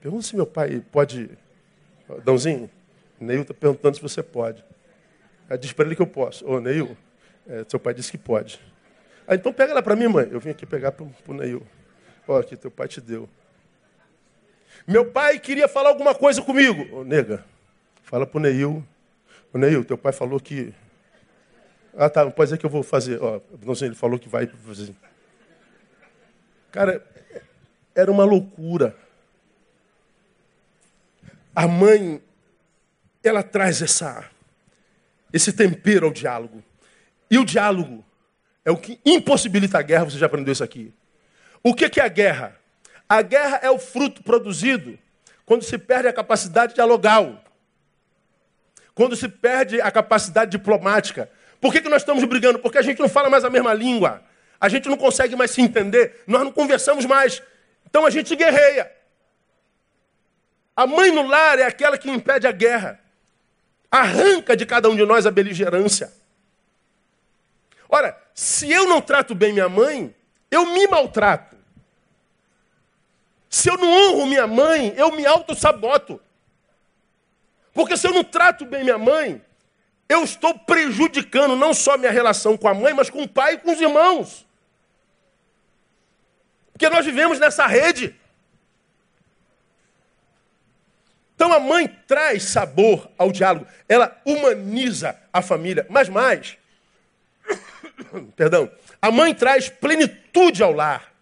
[0.00, 1.30] pergunta se meu pai pode.
[2.24, 2.70] Dãozinho,
[3.18, 4.64] Neil está perguntando se você pode.
[5.48, 6.46] Aí diz para ele que eu posso.
[6.46, 6.96] Ô, Neil,
[7.48, 8.60] é, seu pai disse que pode.
[9.26, 10.28] Ah, então pega lá para mim, mãe.
[10.30, 11.66] Eu vim aqui pegar para o Neil.
[12.26, 13.28] Ó, aqui, teu pai te deu.
[14.86, 16.96] Meu pai queria falar alguma coisa comigo.
[16.96, 17.44] Ô, nega,
[18.02, 18.84] fala pro Neil.
[19.52, 20.72] Ô, Neil, teu pai falou que.
[21.96, 23.22] Ah, tá, pode dizer que eu vou fazer.
[23.22, 24.94] Ó, não sei, ele falou que vai fazer.
[26.70, 27.04] Cara,
[27.94, 28.94] era uma loucura.
[31.54, 32.20] A mãe,
[33.24, 34.28] ela traz essa,
[35.36, 36.62] esse tempero ao diálogo.
[37.30, 38.04] E o diálogo
[38.64, 40.92] é o que impossibilita a guerra, você já aprendeu isso aqui.
[41.62, 42.56] O que é a guerra?
[43.08, 44.98] A guerra é o fruto produzido
[45.44, 47.44] quando se perde a capacidade dialogal,
[48.94, 51.30] quando se perde a capacidade diplomática.
[51.60, 52.58] Por que, que nós estamos brigando?
[52.58, 54.22] Porque a gente não fala mais a mesma língua,
[54.60, 57.42] a gente não consegue mais se entender, nós não conversamos mais,
[57.86, 58.90] então a gente guerreia.
[60.74, 63.00] A mãe no lar é aquela que impede a guerra,
[63.90, 66.12] arranca de cada um de nós a beligerância.
[67.88, 70.14] Ora, se eu não trato bem minha mãe,
[70.50, 71.56] eu me maltrato.
[73.48, 76.20] Se eu não honro minha mãe, eu me auto-saboto.
[77.72, 79.42] Porque se eu não trato bem minha mãe,
[80.08, 83.58] eu estou prejudicando não só minha relação com a mãe, mas com o pai e
[83.58, 84.46] com os irmãos.
[86.72, 88.14] Porque nós vivemos nessa rede.
[91.36, 96.58] Então a mãe traz sabor ao diálogo, ela humaniza a família, mas mais,
[98.34, 98.68] perdão,
[99.00, 101.16] a mãe traz plenitude ao lar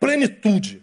[0.00, 0.82] plenitude.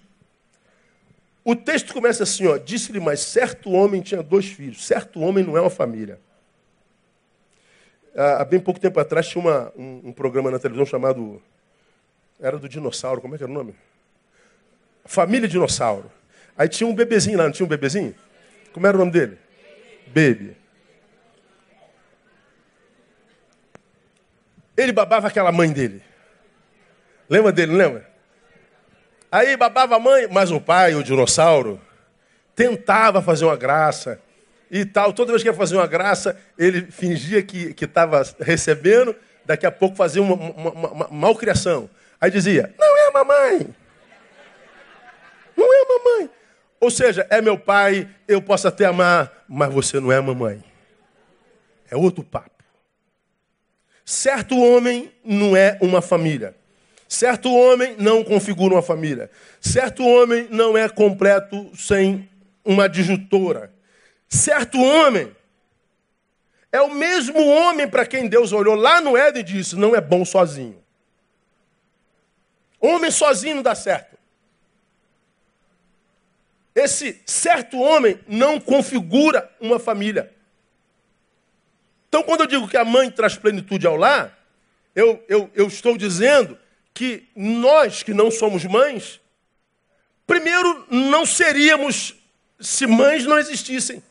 [1.44, 4.86] O texto começa assim, ó, disse-lhe, mas certo homem tinha dois filhos.
[4.86, 6.20] Certo homem não é uma família.
[8.16, 11.42] Há bem pouco tempo atrás tinha uma, um, um, programa na televisão chamado.
[12.40, 13.76] Era do dinossauro, como é que era o nome?
[15.06, 16.12] Família Dinossauro.
[16.58, 18.16] Aí tinha um bebezinho lá, não tinha um bebezinho?
[18.74, 19.38] Como era o nome dele?
[20.08, 20.58] Baby.
[24.76, 26.02] Ele babava aquela mãe dele.
[27.30, 28.10] Lembra dele, lembra?
[29.32, 31.82] Aí babava a mãe, mas o pai, o dinossauro,
[32.56, 34.20] tentava fazer uma graça
[34.72, 35.14] e tal.
[35.14, 39.16] Toda vez que ia fazer uma graça, ele fingia que estava recebendo,
[39.46, 41.90] daqui a pouco fazia uma, uma, uma, uma malcriação.
[42.20, 43.76] Aí dizia, não é a mamãe.
[45.56, 46.30] Não é a mamãe.
[46.80, 50.64] Ou seja, é meu pai, eu posso até amar, mas você não é mamãe.
[51.90, 52.64] É outro papo.
[54.06, 56.56] Certo homem não é uma família.
[57.08, 59.30] Certo homem não configura uma família.
[59.60, 62.30] Certo homem não é completo sem
[62.64, 63.74] uma adjutora.
[64.28, 65.36] Certo homem
[66.72, 70.02] é o mesmo homem para quem Deus olhou lá no Éden e disse: não é
[70.02, 70.82] bom sozinho.
[72.80, 74.17] Homem sozinho não dá certo.
[76.78, 80.32] Esse certo homem não configura uma família.
[82.08, 84.38] Então, quando eu digo que a mãe traz plenitude ao lar,
[84.94, 86.56] eu, eu, eu estou dizendo
[86.94, 89.20] que nós que não somos mães,
[90.28, 92.14] primeiro não seríamos
[92.60, 94.04] se mães não existissem.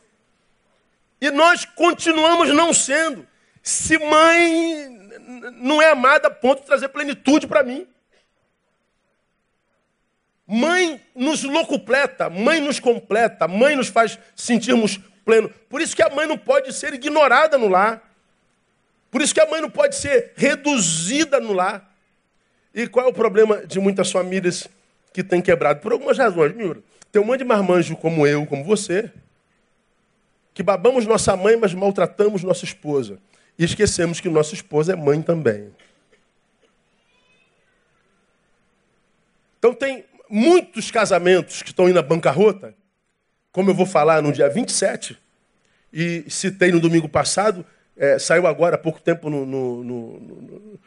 [1.21, 3.25] E nós continuamos não sendo
[3.63, 4.89] se mãe
[5.53, 7.87] não é amada a ponto de trazer plenitude para mim.
[10.47, 15.49] Mãe nos locupleta, mãe nos completa, mãe nos faz sentirmos pleno.
[15.67, 18.01] Por isso que a mãe não pode ser ignorada no lar.
[19.11, 21.93] Por isso que a mãe não pode ser reduzida no lar.
[22.73, 24.69] E qual é o problema de muitas famílias
[25.11, 25.81] que têm quebrado?
[25.81, 26.81] Por algumas razões, Miura.
[27.11, 29.11] Tem um monte de marmanjo como eu, como você,
[30.53, 33.19] que babamos nossa mãe, mas maltratamos nossa esposa.
[33.59, 35.73] E esquecemos que nossa esposa é mãe também.
[39.57, 42.73] Então tem muitos casamentos que estão indo à bancarrota,
[43.51, 45.17] como eu vou falar no dia 27,
[45.91, 50.79] e citei no domingo passado, é, saiu agora há pouco tempo no, no, no,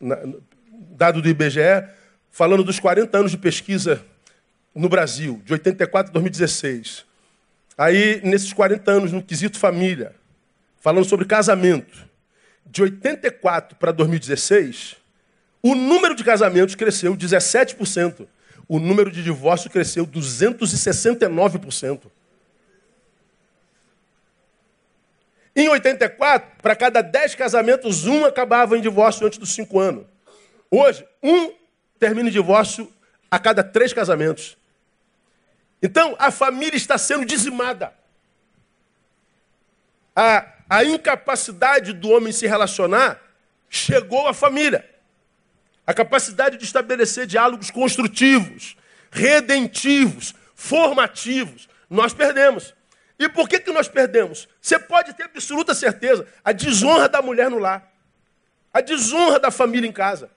[0.00, 0.16] na,
[0.72, 1.84] dado do IBGE,
[2.30, 4.02] falando dos 40 anos de pesquisa
[4.74, 7.04] no Brasil, de 84 a 2016.
[7.76, 10.14] Aí, nesses 40 anos, no quesito família,
[10.78, 12.08] falando sobre casamento,
[12.64, 14.96] de 84 para 2016,
[15.62, 18.26] o número de casamentos cresceu 17%
[18.70, 22.02] o número de divórcio cresceu 269%.
[25.56, 30.06] Em 84, para cada 10 casamentos, um acabava em divórcio antes dos 5 anos.
[30.70, 31.52] Hoje, um
[31.98, 32.88] termina em divórcio
[33.28, 34.56] a cada três casamentos.
[35.82, 37.92] Então, a família está sendo dizimada.
[40.14, 43.20] A, a incapacidade do homem se relacionar
[43.68, 44.88] chegou à família.
[45.90, 48.76] A capacidade de estabelecer diálogos construtivos,
[49.10, 51.68] redentivos, formativos.
[51.90, 52.72] Nós perdemos.
[53.18, 54.48] E por que, que nós perdemos?
[54.62, 56.24] Você pode ter absoluta certeza.
[56.44, 57.92] A desonra da mulher no lar.
[58.72, 60.30] A desonra da família em casa.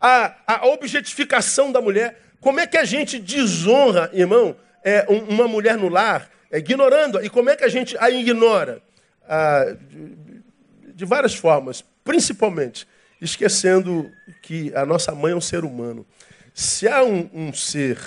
[0.00, 2.22] A, a objetificação da mulher.
[2.40, 7.20] Como é que a gente desonra, irmão, é, uma mulher no lar, é, ignorando?
[7.20, 8.80] E como é que a gente a ignora?
[9.28, 11.84] Ah, de, de várias formas.
[12.04, 12.86] Principalmente
[13.20, 14.10] esquecendo
[14.42, 16.06] que a nossa mãe é um ser humano.
[16.54, 17.98] Se há um, um ser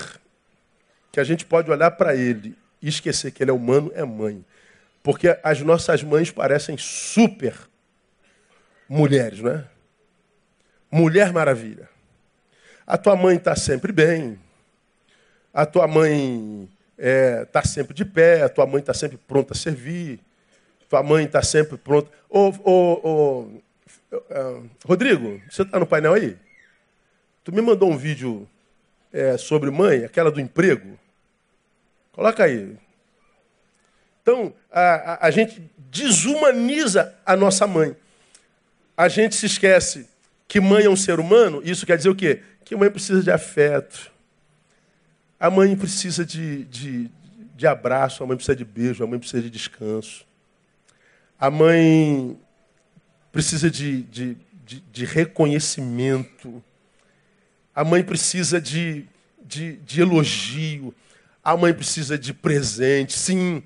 [1.11, 4.43] que a gente pode olhar para ele e esquecer que ele é humano, é mãe.
[5.03, 7.55] Porque as nossas mães parecem super
[8.87, 9.65] mulheres, não é?
[10.91, 11.89] Mulher maravilha.
[12.85, 14.39] A tua mãe está sempre bem.
[15.53, 18.43] A tua mãe está é, tá sempre de pé.
[18.43, 20.19] A tua mãe está sempre pronta a servir.
[20.89, 22.11] Tua mãe está sempre pronta.
[22.29, 23.61] Ô, ô, ô,
[24.11, 26.37] Uh, Rodrigo, você está no painel aí?
[27.43, 28.47] Tu me mandou um vídeo
[29.11, 30.97] é, sobre mãe, aquela do emprego.
[32.11, 32.77] Coloca aí.
[34.21, 37.95] Então, a, a, a gente desumaniza a nossa mãe.
[38.95, 40.07] A gente se esquece
[40.47, 41.61] que mãe é um ser humano.
[41.63, 42.41] Isso quer dizer o quê?
[42.63, 44.11] Que mãe precisa de afeto.
[45.39, 47.11] A mãe precisa de, de,
[47.55, 50.25] de abraço, a mãe precisa de beijo, a mãe precisa de descanso.
[51.37, 52.39] A mãe
[53.33, 56.63] precisa de, de, de, de reconhecimento.
[57.73, 59.07] A mãe precisa de,
[59.43, 60.93] de, de elogio.
[61.43, 63.63] A mãe precisa de presente, sim.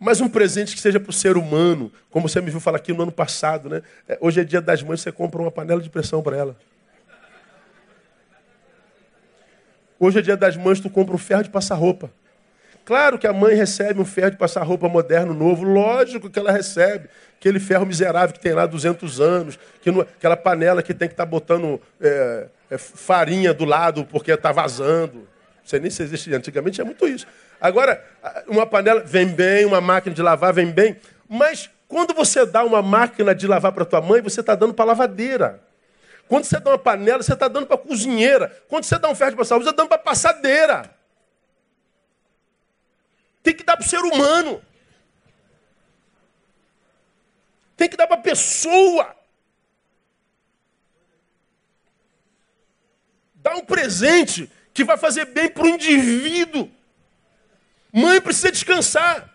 [0.00, 2.92] Mas um presente que seja para o ser humano, como você me viu falar aqui
[2.92, 3.82] no ano passado, né?
[4.08, 6.56] É, hoje é dia das mães, você compra uma panela de pressão para ela.
[10.00, 12.10] Hoje é dia das mães, tu compra um ferro de passar roupa.
[12.86, 15.64] Claro que a mãe recebe um ferro de passar roupa moderno, novo.
[15.64, 17.08] Lógico que ela recebe.
[17.36, 19.58] Aquele ferro miserável que tem lá 200 anos.
[19.82, 24.04] Que não, aquela panela que tem que estar tá botando é, é, farinha do lado
[24.04, 25.14] porque está vazando.
[25.16, 26.32] Não sei nem se existe.
[26.32, 27.26] Antigamente é muito isso.
[27.60, 28.04] Agora,
[28.46, 30.96] uma panela vem bem, uma máquina de lavar vem bem.
[31.28, 34.84] Mas quando você dá uma máquina de lavar para tua mãe, você está dando para
[34.84, 35.60] lavadeira.
[36.28, 38.56] Quando você dá uma panela, você está dando para cozinheira.
[38.68, 40.95] Quando você dá um ferro de passar roupa, você está dando para passadeira.
[43.46, 44.60] Tem que dar para o ser humano.
[47.76, 49.14] Tem que dar para a pessoa.
[53.36, 56.68] Dá um presente que vai fazer bem para o indivíduo.
[57.92, 59.32] Mãe precisa descansar.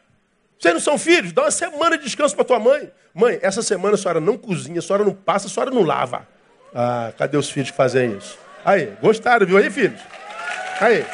[0.59, 1.31] Vocês não são filhos?
[1.31, 2.91] Dá uma semana de descanso para tua mãe.
[3.13, 6.27] Mãe, essa semana a senhora não cozinha, a senhora não passa, a senhora não lava.
[6.75, 8.37] Ah, cadê os filhos que fazem isso?
[8.65, 10.01] Aí, gostaram, viu aí, filhos?
[10.81, 11.05] Aí.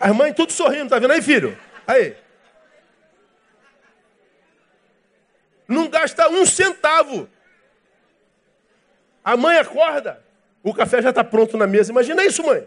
[0.00, 1.56] As mães tudo sorrindo, tá vendo aí, filho?
[1.86, 2.16] Aí.
[5.68, 7.28] Não gasta um centavo.
[9.22, 10.24] A mãe acorda,
[10.62, 11.92] o café já está pronto na mesa.
[11.92, 12.66] Imagina isso, mãe.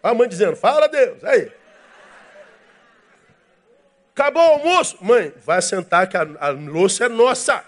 [0.00, 1.24] A mãe dizendo, fala Deus.
[1.24, 1.50] Aí.
[4.14, 4.96] Acabou o almoço?
[5.00, 7.64] Mãe, vai sentar que a, a louça é nossa.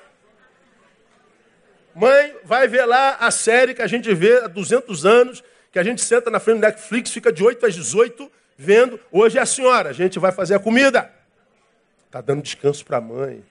[1.92, 5.82] Mãe, vai ver lá a série que a gente vê há 200 anos que a
[5.82, 8.98] gente senta na frente do Netflix, fica de 8 às 18 vendo.
[9.12, 11.12] Hoje é a senhora, a gente vai fazer a comida.
[12.06, 13.44] Está dando descanso para a mãe.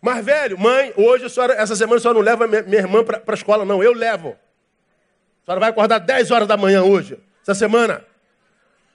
[0.00, 3.04] Mais velho, mãe, hoje a senhora, essa semana a senhora não leva minha, minha irmã
[3.04, 4.36] para a escola, não, eu levo.
[5.42, 8.04] A senhora vai acordar 10 horas da manhã hoje, essa semana.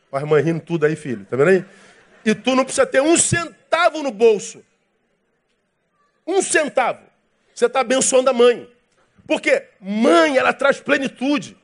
[0.10, 1.66] Com as mães rindo tudo aí, filho, tá vendo aí?
[2.26, 4.64] E tu não precisa ter um centavo no bolso.
[6.26, 7.02] Um centavo.
[7.54, 8.70] Você está abençoando a mãe.
[9.28, 11.56] Porque mãe, ela traz plenitude.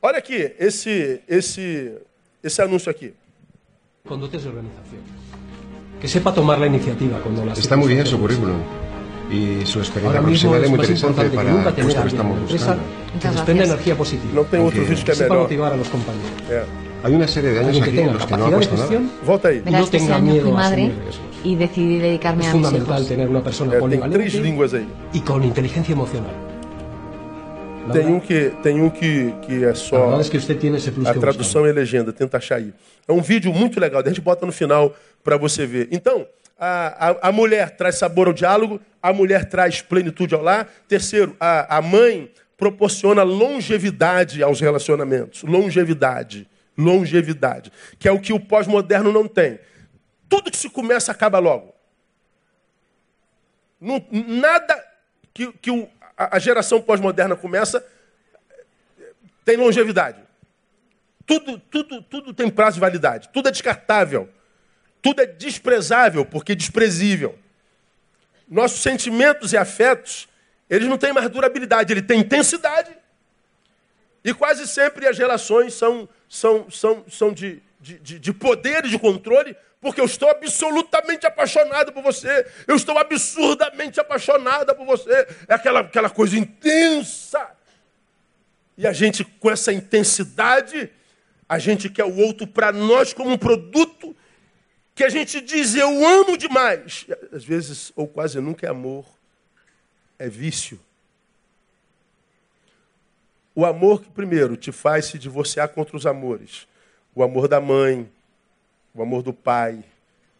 [0.00, 1.92] Olha aqui, esse, esse,
[2.42, 3.14] esse anúncio aqui.
[4.06, 5.00] Conductas de organización.
[6.00, 8.60] Que sepa tomar la iniciativa cuando las Está muy bien su currículum
[9.30, 11.68] y su experiencia Ahora mismo profesional es es muy más interesante importante que para nunca
[11.70, 12.82] el puesto a que estamos buscando.
[13.14, 13.48] que gracias.
[13.70, 14.32] energía positiva.
[14.34, 14.88] Não tem outro Ok.
[14.90, 15.42] vídeo que é sepa melhor.
[15.48, 16.30] motivar a los compañeros.
[16.50, 16.64] É.
[17.04, 19.00] Hay una serie de años aquí en los que no ha puesto nada.
[19.24, 19.56] Volta aí.
[19.56, 20.92] y Verás no tenga miedo a madre
[21.42, 23.08] y decidí dedicarme Es a mis fundamental hijos.
[23.08, 26.34] tener una persona É, polivalente y con inteligencia emocional.
[27.92, 30.16] Tem um que, tem um que, que é só
[31.10, 32.72] a tradução e legenda, tenta achar aí.
[33.06, 35.88] É um vídeo muito legal, a gente bota no final para você ver.
[35.90, 36.26] Então,
[36.58, 40.66] a, a, a mulher traz sabor ao diálogo, a mulher traz plenitude ao lar.
[40.88, 45.42] Terceiro, a, a mãe proporciona longevidade aos relacionamentos.
[45.42, 46.48] Longevidade.
[46.76, 47.70] Longevidade.
[47.98, 49.58] Que é o que o pós-moderno não tem.
[50.28, 51.74] Tudo que se começa acaba logo.
[53.80, 54.82] Não- nada
[55.34, 57.84] que, que o- a, geração pós-moderna começa
[59.44, 60.22] tem longevidade.
[61.26, 63.28] Tudo, tudo, tudo tem prazo de validade.
[63.32, 64.28] Tudo é descartável.
[65.02, 67.38] Tudo é desprezável, porque desprezível.
[68.48, 70.28] Nossos sentimentos e afetos,
[70.68, 72.90] eles não têm mais durabilidade, ele tem intensidade.
[74.24, 78.88] E quase sempre as relações são, são, são, são de, de, de, de poder e
[78.88, 79.54] de controle,
[79.84, 82.46] porque eu estou absolutamente apaixonado por você.
[82.66, 85.28] Eu estou absurdamente apaixonada por você.
[85.46, 87.50] É aquela, aquela coisa intensa.
[88.78, 90.90] E a gente, com essa intensidade,
[91.46, 94.16] a gente quer o outro para nós como um produto
[94.94, 97.04] que a gente diz eu amo demais.
[97.30, 99.04] Às vezes, ou quase nunca é amor,
[100.18, 100.80] é vício.
[103.54, 106.66] O amor que, primeiro, te faz se divorciar contra os amores.
[107.14, 108.10] O amor da mãe,
[108.94, 109.82] o amor do pai.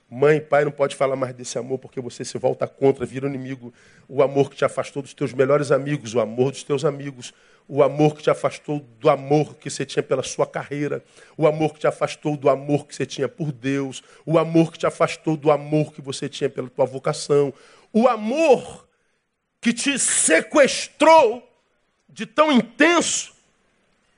[0.08, 3.74] Mãe pai não pode falar mais desse amor porque você se volta contra, vira inimigo.
[4.08, 7.34] O amor que te afastou dos teus melhores amigos, o amor dos teus amigos.
[7.66, 11.02] O amor que te afastou do amor que você tinha pela sua carreira.
[11.36, 14.02] O amor que te afastou do amor que você tinha por Deus.
[14.24, 17.52] O amor que te afastou do amor que você tinha pela tua vocação.
[17.92, 18.86] O amor
[19.60, 21.42] que te sequestrou
[22.08, 23.34] de tão intenso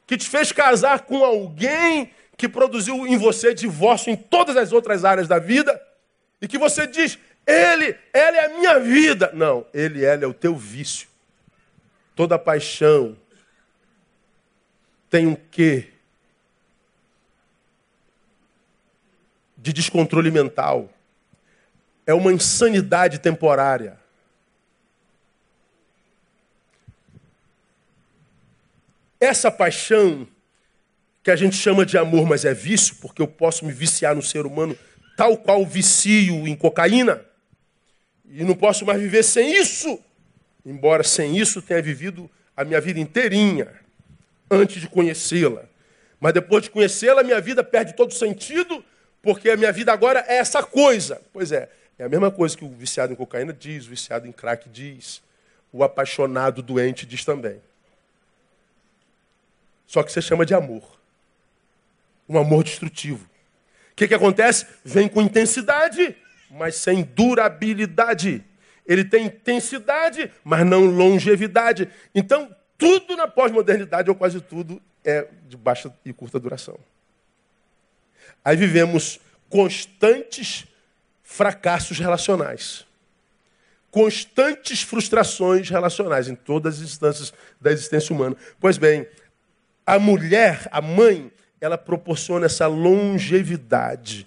[0.06, 5.04] que te fez casar com alguém que produziu em você divórcio em todas as outras
[5.04, 5.80] áreas da vida
[6.40, 9.30] e que você diz, ele, ela é a minha vida.
[9.32, 11.08] Não, ele, ela é o teu vício.
[12.14, 13.16] Toda paixão
[15.08, 15.88] tem um quê
[19.56, 20.90] de descontrole mental.
[22.06, 23.98] É uma insanidade temporária.
[29.18, 30.28] Essa paixão
[31.26, 34.22] que a gente chama de amor, mas é vício, porque eu posso me viciar no
[34.22, 34.78] ser humano
[35.16, 37.20] tal qual vicio em cocaína,
[38.30, 39.98] e não posso mais viver sem isso,
[40.64, 43.66] embora sem isso tenha vivido a minha vida inteirinha
[44.48, 45.64] antes de conhecê-la.
[46.20, 48.84] Mas depois de conhecê-la, minha vida perde todo sentido,
[49.20, 51.20] porque a minha vida agora é essa coisa.
[51.32, 51.68] Pois é,
[51.98, 55.20] é a mesma coisa que o viciado em cocaína diz, o viciado em crack diz,
[55.72, 57.60] o apaixonado doente diz também.
[59.88, 60.95] Só que você chama de amor.
[62.28, 63.24] Um amor destrutivo.
[63.92, 64.66] O que, que acontece?
[64.84, 66.14] Vem com intensidade,
[66.50, 68.44] mas sem durabilidade.
[68.86, 71.88] Ele tem intensidade, mas não longevidade.
[72.14, 76.78] Então, tudo na pós-modernidade, ou quase tudo, é de baixa e curta duração.
[78.44, 79.18] Aí vivemos
[79.48, 80.66] constantes
[81.22, 82.86] fracassos relacionais.
[83.90, 88.36] Constantes frustrações relacionais em todas as instâncias da existência humana.
[88.60, 89.08] Pois bem,
[89.84, 94.26] a mulher, a mãe, ela proporciona essa longevidade.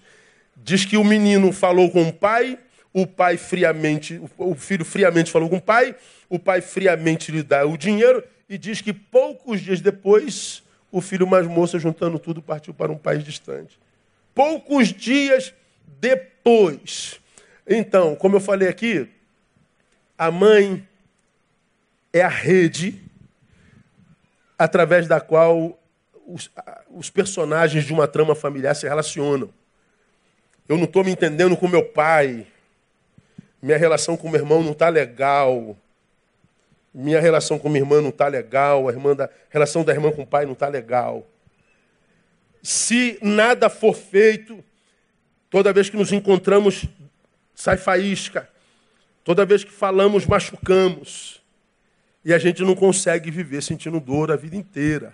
[0.55, 2.59] Diz que o menino falou com o pai,
[2.93, 5.95] o pai friamente, o filho friamente falou com o pai,
[6.30, 11.27] o pai friamente lhe dá o dinheiro e diz que poucos dias depois o filho
[11.27, 13.80] mais moço, juntando tudo, partiu para um país distante.
[14.34, 15.53] Poucos dias
[15.99, 17.19] depois.
[17.67, 19.07] Então, como eu falei aqui,
[20.17, 20.88] a mãe
[22.11, 23.01] é a rede
[24.57, 25.78] através da qual
[26.34, 26.51] os,
[26.89, 29.49] os, personagens de uma trama familiar se relacionam.
[30.67, 32.45] Eu não estou me entendendo com meu pai,
[33.61, 35.75] minha relação com meu irmão não está legal,
[36.93, 40.21] minha relação com minha irmã não está legal, a irmã da, relação da irmã com
[40.21, 41.25] o pai não está legal.
[42.61, 44.63] Se nada for feito,
[45.49, 46.86] toda vez que nos encontramos,
[47.55, 48.47] sai faísca.
[49.23, 51.41] Toda vez que falamos, machucamos.
[52.23, 55.13] E a gente não consegue viver sentindo dor a vida inteira.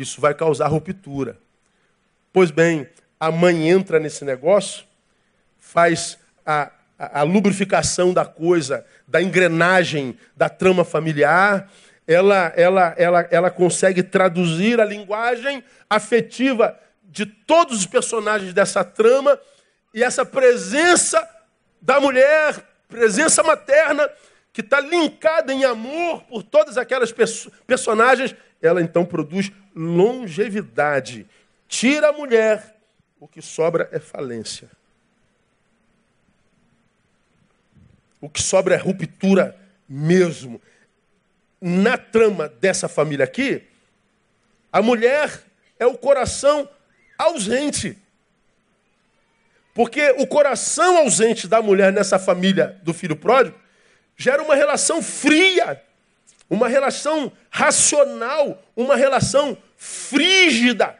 [0.00, 1.36] Isso vai causar ruptura.
[2.32, 2.88] Pois bem,
[3.18, 4.84] a mãe entra nesse negócio,
[5.58, 11.68] faz a, a, a lubrificação da coisa, da engrenagem da trama familiar,
[12.06, 19.38] ela, ela, ela, ela consegue traduzir a linguagem afetiva de todos os personagens dessa trama
[19.92, 21.28] e essa presença
[21.82, 22.54] da mulher,
[22.88, 24.08] presença materna,
[24.52, 31.26] que está linkada em amor por todas aquelas perso personagens, ela então produz longevidade.
[31.68, 32.76] Tira a mulher,
[33.20, 34.70] o que sobra é falência.
[38.20, 39.56] O que sobra é ruptura
[39.88, 40.60] mesmo.
[41.60, 43.62] Na trama dessa família aqui,
[44.72, 45.44] a mulher
[45.78, 46.68] é o coração
[47.16, 47.96] ausente.
[49.74, 53.58] Porque o coração ausente da mulher nessa família do filho pródigo
[54.16, 55.80] gera uma relação fria,
[56.48, 60.98] uma relação racional, uma relação frígida.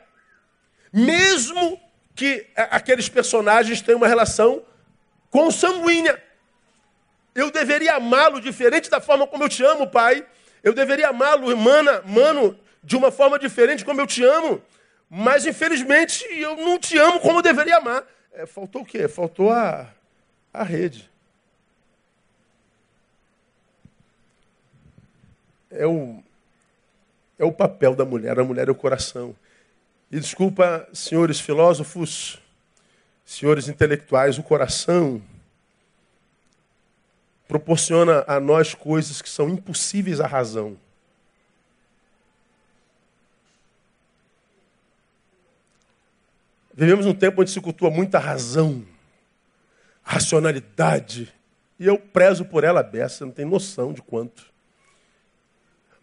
[0.92, 1.80] Mesmo
[2.14, 4.62] que aqueles personagens tenham uma relação
[5.30, 6.22] consanguínea.
[7.34, 10.26] Eu deveria amá-lo diferente da forma como eu te amo, pai.
[10.62, 14.60] Eu deveria amá-lo, mana, mano, de uma forma diferente como eu te amo.
[15.08, 18.04] Mas, infelizmente, eu não te amo como eu deveria amar.
[18.32, 19.08] É, faltou o quê?
[19.08, 19.86] Faltou a,
[20.52, 21.08] a rede.
[25.70, 26.22] É o,
[27.38, 28.38] é o papel da mulher.
[28.38, 29.34] A mulher é o coração.
[30.10, 32.38] E desculpa, senhores filósofos,
[33.24, 35.22] senhores intelectuais, o coração
[37.46, 40.76] proporciona a nós coisas que são impossíveis à razão.
[46.74, 48.86] Vivemos um tempo onde se cultua muita razão,
[50.02, 51.32] racionalidade.
[51.76, 54.46] E eu prezo por ela beça, não tem noção de quanto.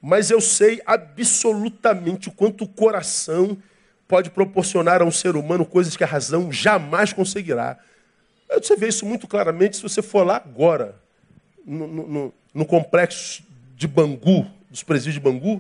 [0.08, 3.58] Mas eu sei absolutamente o quanto o coração
[4.08, 7.80] pode proporcionar a um ser humano coisas que a razão jamais conseguirá.
[8.54, 10.96] Você vê isso muito claramente se você for lá agora,
[11.66, 13.42] no, no, no complexo
[13.76, 15.60] de Bangu, dos presídios de Bangu.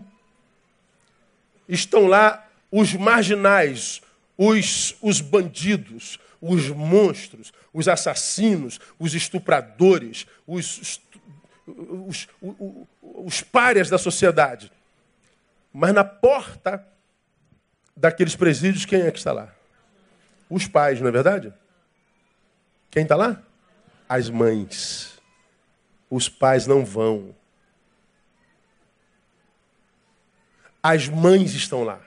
[1.67, 3.99] Estão lá os marginais,
[4.37, 11.01] os, os bandidos, os monstros, os assassinos, os estupradores, os,
[11.67, 12.87] os, os,
[13.17, 14.71] os párias da sociedade.
[15.71, 16.85] Mas na porta
[17.95, 19.53] daqueles presídios, quem é que está lá?
[20.49, 21.53] Os pais, não é verdade?
[22.91, 23.41] Quem está lá?
[24.07, 25.19] As mães.
[26.09, 27.35] Os pais não vão.
[30.83, 31.99] As mães estão lá.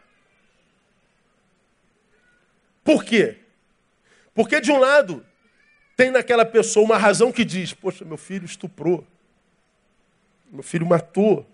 [2.84, 3.38] Por quê?
[4.32, 5.26] Porque, de um lado,
[5.96, 9.06] tem naquela pessoa uma razão que diz: Poxa, meu filho estuprou,
[10.51, 11.46] meu filho matou,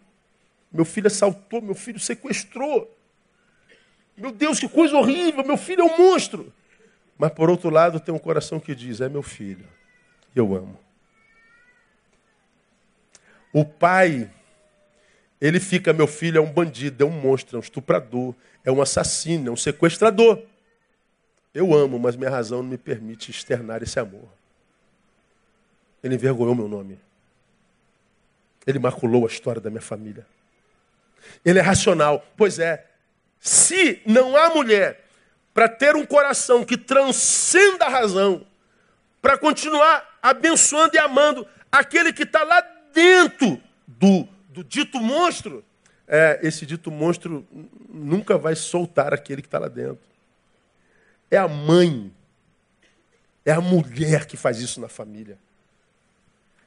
[0.72, 2.90] meu filho assaltou, meu filho sequestrou.
[4.16, 6.52] Meu Deus, que coisa horrível, meu filho é um monstro.
[7.18, 9.66] Mas, por outro lado, tem um coração que diz: É meu filho,
[10.34, 10.78] eu amo.
[13.52, 14.30] O pai,
[15.40, 18.34] ele fica: Meu filho é um bandido, é um monstro, é um estuprador,
[18.64, 20.42] é um assassino, é um sequestrador.
[21.52, 24.28] Eu amo, mas minha razão não me permite externar esse amor.
[26.02, 26.98] Ele envergonhou meu nome.
[28.66, 30.26] Ele maculou a história da minha família.
[31.44, 32.24] Ele é racional.
[32.36, 32.86] Pois é,
[33.38, 35.04] se não há mulher
[35.52, 38.46] para ter um coração que transcenda a razão,
[39.20, 42.60] para continuar abençoando e amando aquele que está lá
[42.92, 45.64] dentro do, do dito monstro,
[46.06, 47.46] é, esse dito monstro
[47.88, 50.00] nunca vai soltar aquele que está lá dentro.
[51.30, 52.12] É a mãe,
[53.44, 55.38] é a mulher que faz isso na família.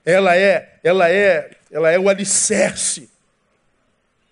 [0.08, 3.10] Ela é, ela é, ela é o alicerce.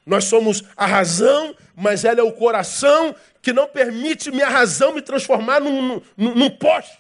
[0.06, 5.02] Nós somos a razão, mas ela é o coração que não permite minha razão me
[5.02, 6.98] transformar num, num, num poste.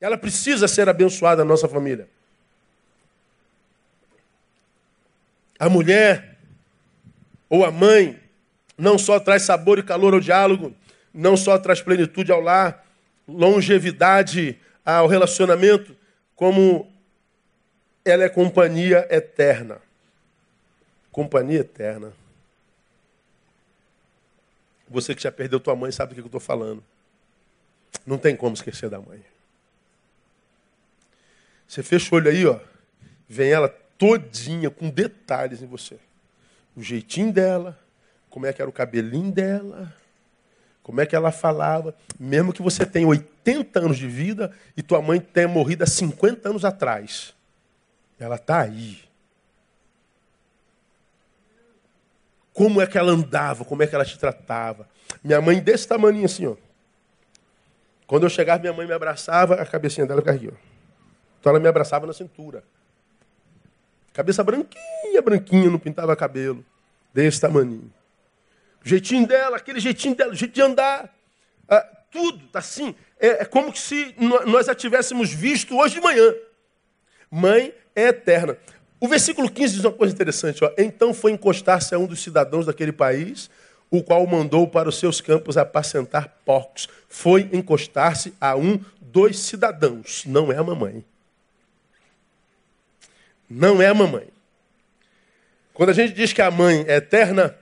[0.00, 2.08] Ela precisa ser abençoada na nossa família.
[5.58, 6.38] A mulher
[7.50, 8.22] ou a mãe
[8.78, 10.72] não só traz sabor e calor ao diálogo,
[11.12, 12.86] não só traz plenitude ao lar,
[13.26, 15.96] longevidade ao relacionamento,
[16.36, 16.88] como
[18.04, 19.80] ela é companhia eterna.
[21.10, 22.12] Companhia eterna.
[24.88, 26.84] Você que já perdeu tua mãe sabe do que eu estou falando.
[28.06, 29.24] Não tem como esquecer da mãe.
[31.66, 32.60] Você fecha o olho aí, ó.
[33.28, 35.98] Vem ela todinha, com detalhes em você.
[36.76, 37.76] O jeitinho dela,
[38.30, 39.92] como é que era o cabelinho dela,
[40.86, 45.02] como é que ela falava, mesmo que você tenha 80 anos de vida e tua
[45.02, 47.34] mãe tenha morrido há 50 anos atrás.
[48.20, 49.00] Ela está aí.
[52.52, 54.88] Como é que ela andava, como é que ela te tratava.
[55.24, 56.54] Minha mãe desse tamanho assim, ó.
[58.06, 60.38] Quando eu chegava, minha mãe me abraçava, a cabecinha dela ficava.
[60.38, 62.62] Então ela me abraçava na cintura.
[64.12, 66.64] Cabeça branquinha, branquinha, não pintava cabelo.
[67.12, 67.90] Desse tamanho.
[68.86, 71.12] O jeitinho dela, aquele jeitinho dela, o jeito de andar.
[71.68, 72.94] Ah, tudo, tá assim.
[73.18, 74.14] É, é, como se
[74.46, 76.32] nós a tivéssemos visto hoje de manhã.
[77.28, 78.56] Mãe é eterna.
[79.00, 80.64] O versículo 15 diz uma coisa interessante.
[80.64, 80.70] Ó.
[80.78, 83.50] Então foi encostar-se a um dos cidadãos daquele país,
[83.90, 86.88] o qual mandou para os seus campos apacentar porcos.
[87.08, 91.04] Foi encostar-se a um dos cidadãos, não é a mamãe.
[93.50, 94.28] Não é a mamãe.
[95.74, 97.52] Quando a gente diz que a mãe é eterna,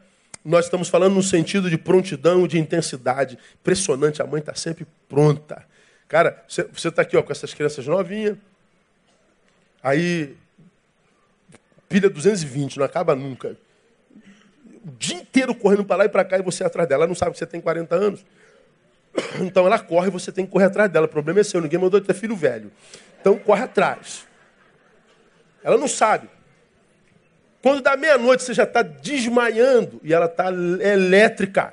[0.45, 3.39] nós estamos falando no sentido de prontidão, de intensidade.
[3.61, 5.65] Impressionante, a mãe está sempre pronta.
[6.07, 8.37] Cara, você está aqui ó, com essas crianças novinhas,
[9.83, 10.37] aí
[11.89, 13.57] pilha 220, não acaba nunca.
[14.85, 17.05] O dia inteiro correndo para lá e para cá e você atrás dela.
[17.05, 18.25] Ela não sabe que você tem 40 anos.
[19.41, 21.07] Então ela corre e você tem que correr atrás dela.
[21.07, 22.71] O problema é seu, ninguém mandou ter filho velho.
[23.21, 24.27] Então corre atrás.
[25.63, 26.29] Ela não sabe.
[27.65, 31.73] Quando dá meia-noite, você já está desmaiando e ela está elétrica.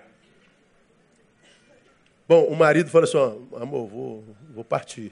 [2.26, 3.18] Bom, o marido fala assim:
[3.60, 5.12] amor, vou, vou partir.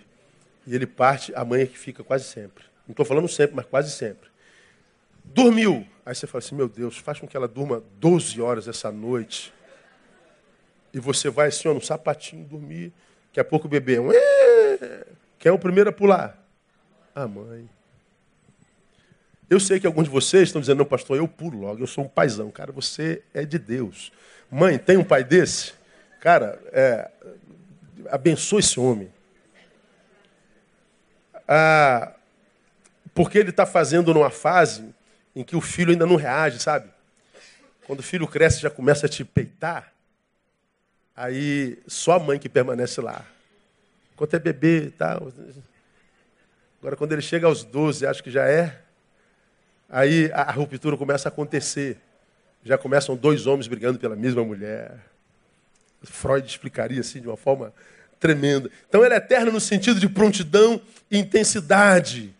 [0.66, 2.64] E ele parte, a mãe é que fica quase sempre.
[2.88, 4.30] Não estou falando sempre, mas quase sempre.
[5.22, 5.86] Dormiu.
[6.06, 9.54] Aí você fala assim: meu Deus, faz com que ela durma 12 horas essa noite.
[10.94, 12.94] E você vai assim, ó, no sapatinho dormir.
[13.28, 13.98] Daqui a pouco o bebê.
[15.38, 16.42] Quem é o primeiro a pular?
[17.14, 17.70] A mãe.
[19.50, 22.04] Eu sei que alguns de vocês estão dizendo, não, pastor, eu pulo logo, eu sou
[22.04, 22.52] um paizão.
[22.52, 24.12] Cara, você é de Deus.
[24.50, 25.74] Mãe, tem um pai desse?
[26.20, 27.10] Cara, é,
[28.58, 29.12] esse homem.
[31.48, 32.14] Ah,
[33.14, 34.94] porque ele está fazendo numa fase
[35.36, 36.90] em que o filho ainda não reage, sabe?
[37.88, 39.92] Quando o filho cresce já começa a te peitar,
[41.16, 43.26] aí só a mãe que permanece lá.
[44.14, 45.32] Enquanto é bebê e tal.
[46.80, 48.80] Agora, quando ele chega aos 12, acho que já é
[49.90, 51.98] Aí a ruptura começa a acontecer.
[52.64, 54.98] Já começam dois homens brigando pela mesma mulher.
[56.04, 57.74] Freud explicaria assim de uma forma
[58.20, 58.70] tremenda.
[58.88, 60.80] Então ela é eterna no sentido de prontidão
[61.10, 62.36] e intensidade.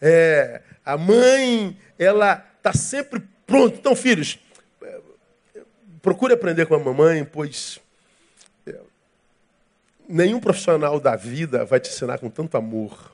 [0.00, 3.76] É, a mãe, ela está sempre pronta.
[3.76, 4.38] Então, filhos,
[6.00, 7.80] procure aprender com a mamãe, pois
[8.66, 8.78] é,
[10.08, 13.12] nenhum profissional da vida vai te ensinar com tanto amor.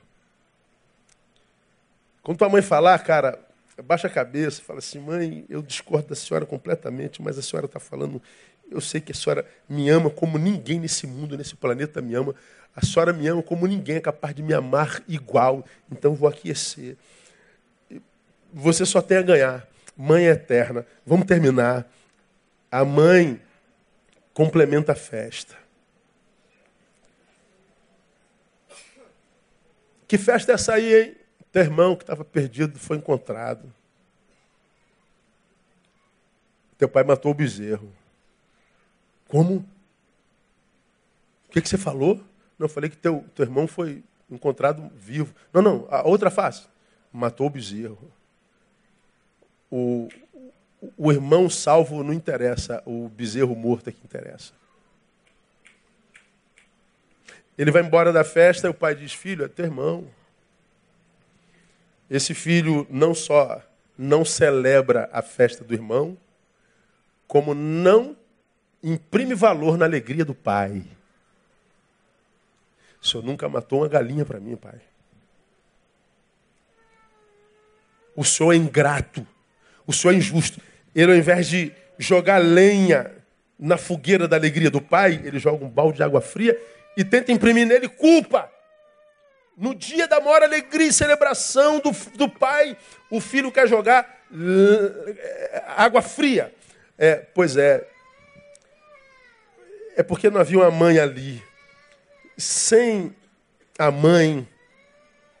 [2.21, 3.37] Quando tua mãe falar, cara,
[3.81, 7.79] baixa a cabeça, fala assim, mãe, eu discordo da senhora completamente, mas a senhora está
[7.79, 8.21] falando,
[8.69, 12.35] eu sei que a senhora me ama como ninguém nesse mundo, nesse planeta me ama.
[12.75, 16.97] A senhora me ama como ninguém é capaz de me amar igual, então vou aquecer.
[18.51, 19.67] Você só tem a ganhar.
[19.95, 20.85] Mãe eterna.
[21.05, 21.87] Vamos terminar.
[22.71, 23.39] A mãe
[24.33, 25.55] complementa a festa.
[30.07, 31.15] Que festa é essa aí, hein?
[31.53, 33.71] Teu irmão que estava perdido foi encontrado.
[36.79, 37.93] Teu pai matou o bezerro.
[39.27, 39.57] Como?
[41.47, 42.15] O que, que você falou?
[42.57, 45.35] Não, eu falei que teu, teu irmão foi encontrado vivo.
[45.53, 46.67] Não, não, a outra face.
[47.11, 48.11] Matou o bezerro.
[49.69, 50.09] O,
[50.97, 54.53] o irmão salvo não interessa, o bezerro morto é que interessa.
[57.55, 60.07] Ele vai embora da festa e o pai diz: Filho, é teu irmão.
[62.13, 63.59] Esse filho não só
[63.97, 66.15] não celebra a festa do irmão,
[67.27, 68.15] como não
[68.83, 70.83] imprime valor na alegria do pai.
[73.01, 74.79] O senhor nunca matou uma galinha para mim, pai.
[78.15, 79.25] O senhor é ingrato.
[79.87, 80.61] O senhor é injusto.
[80.93, 83.11] Ele, ao invés de jogar lenha
[83.57, 86.55] na fogueira da alegria do pai, ele joga um balde de água fria
[86.95, 88.51] e tenta imprimir nele culpa.
[89.55, 92.75] No dia da maior alegria e celebração do, do pai,
[93.09, 94.23] o filho quer jogar
[95.77, 96.53] água fria.
[96.97, 97.87] É, pois é.
[99.95, 101.43] É porque não havia uma mãe ali.
[102.35, 103.15] Sem
[103.77, 104.47] a mãe,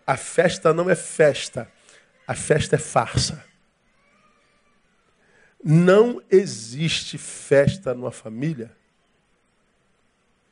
[0.05, 1.67] a festa não é festa,
[2.27, 3.43] a festa é farsa.
[5.63, 8.71] Não existe festa numa família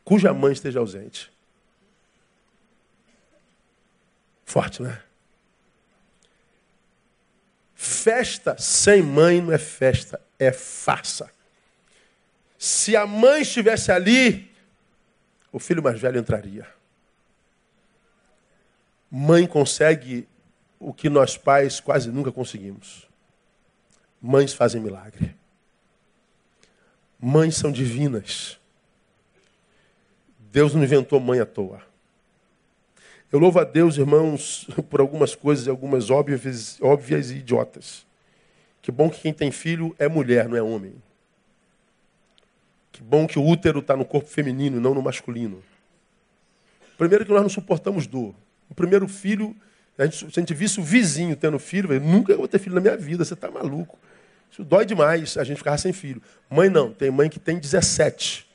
[0.04, 1.32] cuja mãe esteja ausente.
[4.52, 5.02] Forte, né?
[7.74, 11.32] Festa sem mãe não é festa, é farsa.
[12.60, 14.54] Se a mãe estivesse ali,
[15.54, 16.68] o filho mais velho entraria.
[19.10, 20.28] Mãe consegue
[20.78, 23.08] o que nós pais quase nunca conseguimos.
[24.22, 25.34] Mães fazem milagre.
[27.18, 28.60] Mães são divinas.
[30.38, 31.90] Deus não inventou mãe à toa.
[33.32, 38.06] Eu louvo a Deus, irmãos, por algumas coisas, algumas óbvias, óbvias e idiotas.
[38.82, 40.94] Que bom que quem tem filho é mulher, não é homem.
[42.92, 45.64] Que bom que o útero está no corpo feminino, não no masculino.
[46.98, 48.36] Primeiro que nós não suportamos dor.
[48.70, 49.56] O primeiro filho,
[49.98, 52.76] a gente, se a gente visse o vizinho tendo filho, eu nunca vou ter filho
[52.76, 53.98] na minha vida, você está maluco.
[54.52, 56.22] Isso dói demais, a gente ficar sem filho.
[56.50, 58.46] Mãe não, tem mãe que tem 17,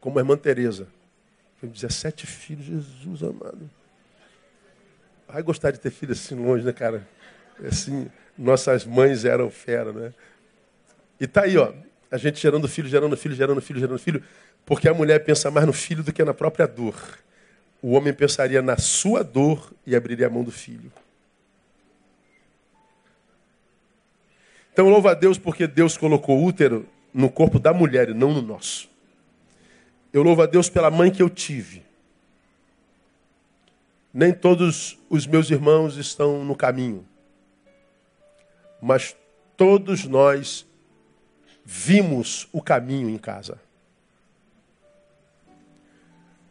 [0.00, 0.86] como a irmã Tereza.
[1.60, 3.70] 17 filhos, Jesus amado.
[5.28, 7.06] Ai, gostar de ter filho assim longe, né, cara?
[7.66, 10.12] Assim, nossas mães eram fera, né?
[11.20, 11.72] E tá aí, ó,
[12.10, 14.22] a gente gerando filho, gerando filho, gerando filho, gerando filho,
[14.66, 16.94] porque a mulher pensa mais no filho do que na própria dor.
[17.82, 20.90] O homem pensaria na sua dor e abriria a mão do filho.
[24.72, 28.42] Então louva a Deus porque Deus colocou útero no corpo da mulher e não no
[28.42, 28.90] nosso.
[30.12, 31.82] Eu louvo a Deus pela mãe que eu tive.
[34.14, 37.04] Nem todos os meus irmãos estão no caminho.
[38.80, 39.16] Mas
[39.56, 40.64] todos nós
[41.64, 43.60] vimos o caminho em casa.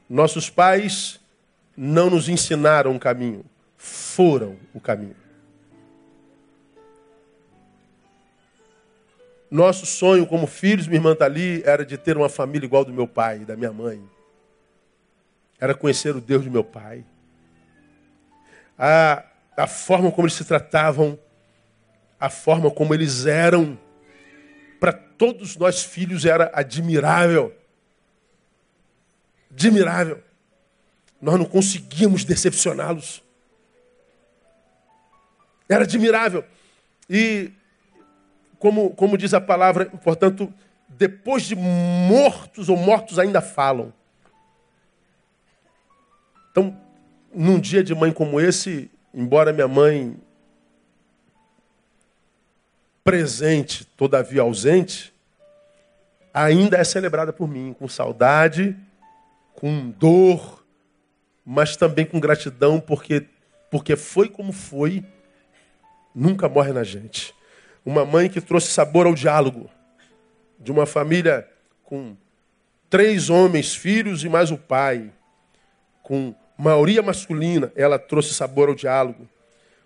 [0.09, 1.21] Nossos pais
[1.77, 3.45] não nos ensinaram o caminho,
[3.77, 5.15] foram o caminho.
[9.49, 13.07] Nosso sonho como filhos, minha irmã ali, era de ter uma família igual do meu
[13.07, 14.03] pai da minha mãe.
[15.61, 17.05] Era conhecer o Deus do meu pai.
[18.77, 19.23] A,
[19.55, 21.17] a forma como eles se tratavam,
[22.19, 23.77] a forma como eles eram,
[24.79, 27.55] para todos nós filhos era admirável.
[29.51, 30.23] Admirável.
[31.21, 33.23] Nós não conseguíamos decepcioná-los.
[35.69, 36.43] Era admirável.
[37.09, 37.51] E
[38.59, 40.53] como, como diz a palavra, portanto,
[40.87, 43.93] depois de mortos ou mortos ainda falam.
[46.51, 46.82] Então,
[47.33, 50.15] num dia de mãe como esse, embora minha mãe
[53.03, 55.13] presente, todavia ausente,
[56.33, 58.75] ainda é celebrada por mim, com saudade,
[59.53, 60.65] com dor,
[61.45, 63.25] mas também com gratidão, porque,
[63.69, 65.03] porque foi como foi,
[66.15, 67.35] nunca morre na gente.
[67.85, 69.69] Uma mãe que trouxe sabor ao diálogo.
[70.57, 71.49] De uma família
[71.83, 72.15] com
[72.89, 75.11] três homens, filhos e mais o pai.
[76.01, 79.27] Com maioria masculina, ela trouxe sabor ao diálogo.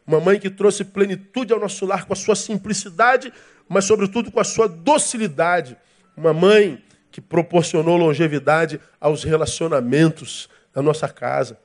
[0.05, 3.31] Uma mãe que trouxe plenitude ao nosso lar com a sua simplicidade,
[3.67, 5.77] mas sobretudo com a sua docilidade.
[6.15, 11.59] Uma mãe que proporcionou longevidade aos relacionamentos da nossa casa.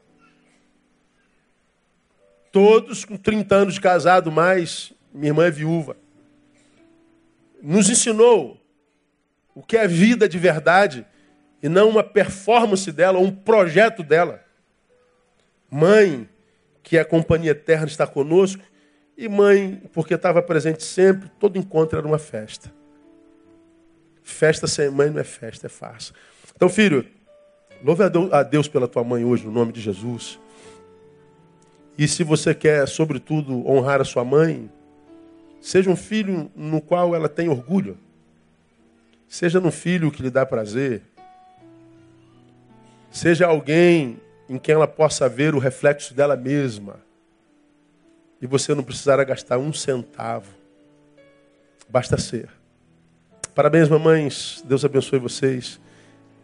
[2.50, 5.96] Todos com 30 anos de casado, mais minha irmã é viúva
[7.62, 8.60] nos ensinou
[9.54, 11.06] o que é vida de verdade
[11.62, 14.44] e não uma performance dela, um projeto dela.
[15.72, 16.28] Mãe,
[16.82, 18.62] que é a companhia eterna, está conosco,
[19.16, 22.72] e mãe, porque estava presente sempre, todo encontro era uma festa.
[24.22, 26.12] Festa sem mãe não é festa, é farsa.
[26.54, 27.06] Então, filho,
[27.82, 30.38] louve a Deus pela tua mãe hoje, no nome de Jesus.
[31.96, 34.70] E se você quer, sobretudo, honrar a sua mãe,
[35.62, 37.96] Seja um filho no qual ela tem orgulho.
[39.28, 41.02] Seja um filho que lhe dá prazer.
[43.12, 44.18] Seja alguém
[44.52, 46.96] em quem ela possa ver o reflexo dela mesma.
[48.40, 50.52] E você não precisará gastar um centavo.
[51.88, 52.50] Basta ser.
[53.54, 54.62] Parabéns, mamães.
[54.66, 55.80] Deus abençoe vocês.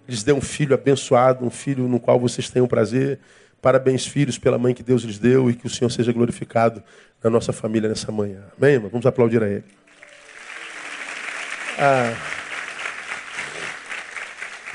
[0.08, 3.20] Lhes dê um filho abençoado, um filho no qual vocês tenham prazer.
[3.60, 6.82] Parabéns, filhos, pela mãe que Deus lhes deu e que o Senhor seja glorificado
[7.22, 8.44] na nossa família nessa manhã.
[8.56, 8.88] Amém, irmão?
[8.88, 9.64] Vamos aplaudir a Ele.
[11.78, 12.37] Ah.